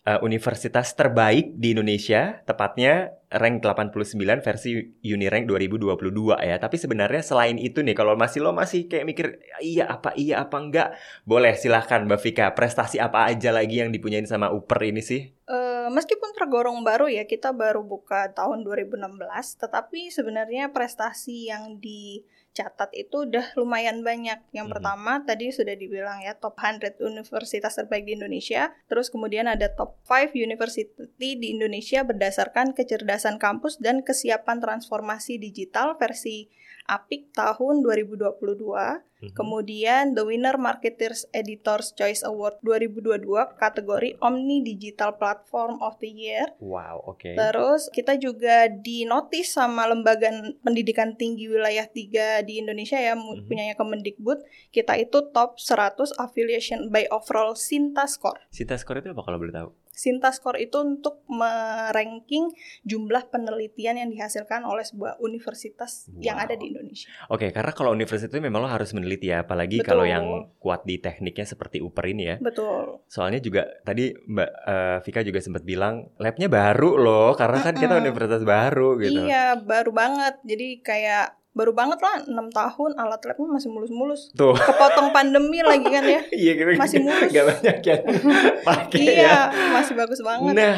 eh, 0.04 0.19
universitas 0.19 0.91
terbaik 0.97 1.56
di 1.56 1.71
Indonesia, 1.71 2.43
tepatnya 2.43 3.15
rank 3.34 3.65
89 3.65 4.45
versi 4.45 4.78
Unirank 5.02 5.49
2022 5.49 6.38
ya. 6.43 6.56
Tapi 6.60 6.76
sebenarnya 6.78 7.23
selain 7.26 7.58
itu 7.58 7.82
nih, 7.82 7.95
kalau 7.97 8.13
masih 8.13 8.43
lo 8.45 8.52
masih 8.54 8.86
kayak 8.86 9.06
mikir 9.08 9.28
iya 9.63 9.89
apa 9.89 10.13
iya 10.13 10.43
apa 10.43 10.58
enggak, 10.60 10.88
boleh 11.26 11.56
silahkan 11.58 12.06
Mbak 12.06 12.19
Vika. 12.19 12.45
Prestasi 12.54 13.02
apa 13.02 13.26
aja 13.32 13.49
lagi 13.56 13.82
yang 13.82 13.89
dipunyain 13.89 14.28
sama 14.30 14.52
Uper 14.54 14.80
ini 14.86 15.02
sih? 15.02 15.34
Eh, 15.83 15.91
meskipun 15.91 16.31
tergolong 16.31 16.79
baru 16.79 17.11
ya, 17.11 17.27
kita 17.27 17.51
baru 17.51 17.83
buka 17.83 18.31
tahun 18.31 18.63
2016, 18.63 19.59
tetapi 19.59 20.07
sebenarnya 20.07 20.71
prestasi 20.71 21.51
yang 21.51 21.75
dicatat 21.83 22.95
itu 22.95 23.27
udah 23.27 23.51
lumayan 23.59 23.99
banyak. 23.99 24.39
Yang 24.55 24.67
Mhm. 24.71 24.73
pertama 24.79 25.11
tadi 25.27 25.51
sudah 25.51 25.75
dibilang 25.75 26.23
ya 26.23 26.39
top 26.39 26.55
100 26.55 27.03
universitas 27.03 27.75
terbaik 27.75 28.07
di 28.07 28.15
Indonesia, 28.15 28.71
terus 28.87 29.11
kemudian 29.11 29.43
ada 29.51 29.67
top 29.75 29.99
5 30.07 30.31
university 30.31 31.35
di 31.35 31.51
Indonesia 31.51 32.07
berdasarkan 32.07 32.71
kecerdasan 32.71 33.35
kampus 33.35 33.75
dan 33.83 34.07
kesiapan 34.07 34.63
transformasi 34.63 35.35
digital 35.35 35.99
versi 35.99 36.47
APIK 36.85 37.31
tahun 37.33 37.83
2022. 37.83 39.03
Mhm. 39.23 39.31
Kemudian 39.31 40.03
The 40.11 40.27
Winner 40.27 40.59
Marketers 40.59 41.31
Editors 41.31 41.95
Choice 41.95 42.27
Award 42.27 42.59
2022 42.59 43.55
kategori 43.55 44.19
Omni 44.19 44.67
Digital 44.67 45.15
Platform 45.15 45.79
of 45.79 45.95
the 46.03 46.11
Year. 46.11 46.51
Wow, 46.59 47.07
oke. 47.07 47.31
Terus 47.31 47.87
kita 47.87 48.19
juga 48.19 48.67
dinotis 48.67 49.55
sama 49.55 49.87
Lembaga 49.87 50.27
Pendidikan 50.59 51.15
Tinggi 51.15 51.47
Wilayah 51.47 51.87
3 51.87 52.43
di 52.43 52.59
Indonesia 52.59 52.99
ya 52.99 53.15
Mhm. 53.15 53.47
punyanya 53.47 53.75
Kemendikbud, 53.79 54.43
kita 54.75 54.99
itu 54.99 55.23
top 55.31 55.55
100 55.55 56.11
affiliation 56.19 56.91
by 56.91 57.07
overall 57.07 57.55
Sinta 57.55 58.03
score. 58.11 58.43
Sita 58.51 58.75
score 58.75 58.99
itu 58.99 59.15
apa 59.15 59.23
kalau 59.23 59.39
boleh 59.39 59.55
tahu? 59.55 59.71
Sinta 59.93 60.34
score 60.34 60.58
itu 60.58 60.82
untuk 60.82 61.21
meranking 61.29 62.49
jumlah 62.82 63.29
penelitian 63.29 64.01
yang 64.01 64.10
dihasilkan 64.10 64.65
oleh 64.65 64.82
sebuah 64.82 65.21
universitas 65.21 66.10
yang 66.17 66.41
Wow. 66.41 66.45
ada 66.49 66.53
di 66.58 66.65
Indonesia. 66.73 67.13
Oke, 67.29 67.53
karena 67.53 67.71
kalau 67.77 67.93
universitas 67.93 68.34
itu 68.34 68.41
memang 68.41 68.65
lo 68.65 68.69
harus 68.73 68.89
meneliti 68.97 69.29
ya, 69.29 69.45
apalagi 69.45 69.86
Betul. 69.86 69.89
kalau 69.93 70.06
yang 70.10 70.25
kuat 70.58 70.82
di 70.82 70.97
tekniknya 70.97 71.45
seperti 71.45 71.77
Uper 71.77 72.10
ini 72.10 72.23
ya. 72.25 72.36
Betul. 72.41 73.06
Soalnya 73.06 73.38
juga 73.38 73.69
tadi 73.86 74.10
Mbak 74.10 74.49
eh, 74.65 74.97
Vika 75.06 75.21
juga 75.21 75.39
sempat 75.45 75.62
bilang 75.62 76.10
labnya 76.17 76.49
baru 76.49 76.97
loh, 76.97 77.32
karena 77.38 77.62
kan 77.62 77.77
kita 77.77 78.01
universitas 78.01 78.41
baru 78.41 78.97
gitu. 78.97 79.29
Iya, 79.29 79.62
baru 79.62 79.93
banget. 79.93 80.41
Jadi 80.41 80.82
kayak 80.82 81.42
baru 81.53 81.69
banget 81.69 82.01
lah 82.01 82.25
6 82.25 82.33
tahun 82.49 82.91
alat 82.97 83.21
labnya 83.29 83.47
masih 83.61 83.69
mulus-mulus. 83.69 84.33
Tuh. 84.33 84.57
Kepotong 84.57 85.13
pandemi 85.13 85.61
lagi 85.61 85.85
kan 85.85 86.01
ya. 86.01 86.21
Iya 86.43 86.51
gitu. 86.57 86.69
Masih 86.81 86.99
mulus. 87.05 87.29
Gak 87.29 87.45
banyak 87.45 87.77
yang 87.85 88.01
pakai 88.67 89.01
ya. 89.05 89.13
iya, 89.13 89.37
masih 89.69 89.93
bagus 89.93 90.19
banget. 90.25 90.53
Nah, 90.57 90.75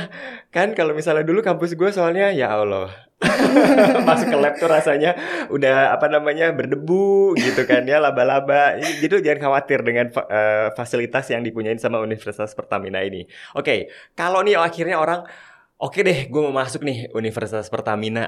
kan 0.52 0.76
kalau 0.76 0.92
misalnya 0.92 1.24
dulu 1.24 1.40
kampus 1.40 1.80
gue 1.80 1.90
soalnya 1.96 2.36
ya 2.36 2.52
Allah. 2.52 2.92
Masuk 4.08 4.28
ke 4.28 4.38
lab 4.38 4.60
tuh 4.60 4.68
rasanya 4.68 5.16
udah 5.48 5.96
apa 5.96 6.12
namanya 6.12 6.52
berdebu 6.52 7.40
gitu 7.40 7.64
kan 7.64 7.88
ya 7.88 8.04
laba-laba. 8.04 8.76
Jadi 8.76 9.24
jangan 9.24 9.48
khawatir 9.48 9.80
dengan 9.80 10.12
eh, 10.12 10.76
fasilitas 10.76 11.32
yang 11.32 11.40
dipunyain 11.40 11.80
sama 11.80 12.04
Universitas 12.04 12.52
Pertamina 12.52 13.00
ini. 13.00 13.24
Oke, 13.56 13.88
kalau 14.20 14.44
nih 14.44 14.60
akhirnya 14.60 15.00
orang 15.00 15.24
oke 15.80 16.00
deh, 16.04 16.28
gue 16.28 16.42
mau 16.44 16.52
masuk 16.52 16.84
nih 16.84 17.08
Universitas 17.16 17.72
Pertamina. 17.72 18.28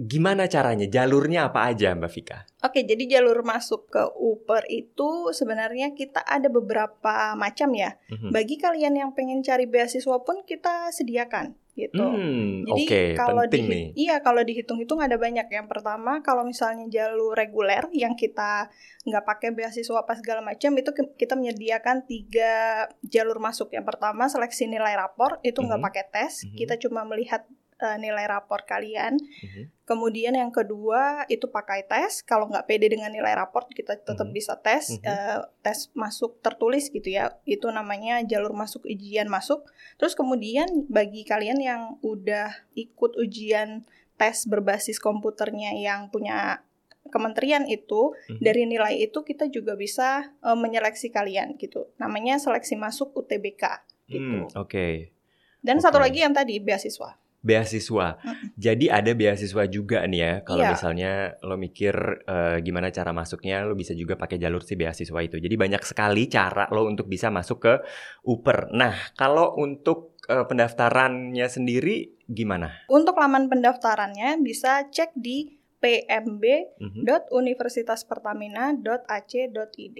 Gimana 0.00 0.48
caranya? 0.48 0.88
Jalurnya 0.88 1.52
apa 1.52 1.68
aja, 1.68 1.92
Mbak 1.92 2.08
Vika? 2.08 2.38
Oke, 2.64 2.80
jadi 2.82 3.20
jalur 3.20 3.44
masuk 3.44 3.84
ke 3.86 4.00
Uper 4.16 4.64
itu 4.66 5.28
sebenarnya 5.30 5.92
kita 5.92 6.24
ada 6.24 6.48
beberapa 6.48 7.36
macam 7.36 7.68
ya. 7.76 8.00
Mhm. 8.08 8.32
Bagi 8.32 8.56
kalian 8.56 8.96
yang 8.96 9.10
pengen 9.12 9.44
cari 9.44 9.68
beasiswa 9.68 10.16
pun 10.18 10.40
kita 10.42 10.88
sediakan 10.88 11.52
gitu. 11.70 12.00
Hmm, 12.00 12.64
Jadi 12.66 12.82
oke, 12.84 13.02
kalau 13.14 13.44
penting 13.46 13.64
dihi- 13.64 13.72
nih. 13.72 13.86
iya 13.94 14.16
kalau 14.18 14.40
dihitung-hitung 14.40 15.00
ada 15.00 15.16
banyak. 15.16 15.48
Yang 15.48 15.68
pertama 15.68 16.20
kalau 16.20 16.44
misalnya 16.44 16.88
jalur 16.88 17.32
reguler 17.32 17.84
yang 17.90 18.12
kita 18.14 18.68
nggak 19.02 19.24
pakai 19.26 19.48
beasiswa 19.50 19.96
apa 19.98 20.12
segala 20.14 20.40
macam 20.40 20.72
itu 20.74 20.90
kita 21.14 21.34
menyediakan 21.34 22.04
tiga 22.04 22.84
jalur 23.02 23.36
masuk. 23.36 23.68
Yang 23.70 23.84
pertama 23.86 24.26
seleksi 24.26 24.64
nilai 24.64 24.92
rapor 24.92 25.40
itu 25.42 25.56
nggak 25.56 25.76
Mhm. 25.76 25.86
pakai 25.86 26.04
tes, 26.06 26.32
Mhm. 26.42 26.56
kita 26.58 26.74
cuma 26.78 27.04
melihat 27.04 27.44
eh, 27.80 27.96
nilai 27.96 28.24
rapor 28.24 28.62
kalian. 28.62 29.16
Mhm. 29.16 29.82
Kemudian 29.82 30.32
yang 30.32 30.48
kedua 30.48 31.24
itu 31.26 31.48
pakai 31.48 31.82
tes. 31.82 32.22
Kalau 32.22 32.46
nggak 32.46 32.64
pede 32.64 32.86
dengan 32.86 33.10
nilai 33.10 33.34
rapor 33.34 33.66
kita 33.66 33.98
tetap 33.98 34.28
Mhm. 34.28 34.36
bisa 34.36 34.54
tes 34.56 34.94
Mhm. 34.94 35.02
eh, 35.02 35.40
tes 35.60 35.88
masuk 35.92 36.38
tertulis 36.38 36.88
gitu 36.88 37.08
ya. 37.08 37.34
Itu 37.42 37.68
namanya 37.68 38.22
jalur 38.22 38.52
masuk 38.52 38.86
ujian 38.86 39.26
masuk. 39.26 39.66
Terus 39.96 40.14
kemudian 40.14 40.68
bagi 40.86 41.24
kalian 41.24 41.58
yang 41.58 41.82
udah 42.00 42.52
ikut 42.72 43.16
ujian 43.16 43.82
tes 44.14 44.44
berbasis 44.44 45.00
komputernya 45.00 45.72
yang 45.72 46.06
punya 46.08 46.62
kementerian 47.08 47.64
itu 47.66 48.12
Mhm. 48.28 48.38
dari 48.38 48.62
nilai 48.64 48.94
itu 48.94 49.24
kita 49.24 49.48
juga 49.48 49.74
bisa 49.74 50.30
eh, 50.38 50.54
menyeleksi 50.54 51.08
kalian 51.08 51.56
gitu. 51.56 51.88
Namanya 51.96 52.36
seleksi 52.36 52.76
masuk 52.76 53.16
UTBK 53.16 53.64
gitu. 54.06 54.46
Hmm, 54.46 54.52
oke. 54.54 55.10
Dan 55.60 55.76
satu 55.78 56.00
oke. 56.00 56.08
lagi 56.08 56.20
yang 56.20 56.32
tadi 56.32 56.56
beasiswa. 56.56 57.19
Beasiswa. 57.40 58.20
Jadi 58.54 58.86
ada 58.86 59.10
beasiswa 59.16 59.64
juga 59.64 60.04
nih 60.04 60.20
ya. 60.20 60.32
Kalau 60.44 60.62
Iya. 60.62 60.70
misalnya 60.76 61.10
lo 61.40 61.56
mikir 61.56 61.92
eh, 62.24 62.56
gimana 62.60 62.88
cara 62.88 63.10
masuknya, 63.10 63.64
lo 63.64 63.72
bisa 63.72 63.92
juga 63.92 64.14
pakai 64.14 64.36
jalur 64.36 64.60
si 64.60 64.76
beasiswa 64.76 65.20
itu. 65.20 65.36
Jadi 65.40 65.54
banyak 65.56 65.80
sekali 65.80 66.28
cara 66.28 66.68
lo 66.68 66.84
untuk 66.84 67.06
bisa 67.06 67.32
masuk 67.32 67.58
ke 67.60 67.72
Uper. 68.22 68.68
Nah, 68.72 68.92
kalau 69.16 69.56
untuk 69.56 70.12
eh, 70.28 70.44
pendaftarannya 70.44 71.46
sendiri 71.48 72.12
gimana? 72.28 72.84
Untuk 72.86 73.16
laman 73.16 73.48
pendaftarannya 73.48 74.36
bisa 74.38 74.84
cek 74.86 75.16
di 75.16 75.56
pmb 75.80 76.44
Mhm. 76.76 77.08
universitaspertamina.ac.id. 77.32 79.96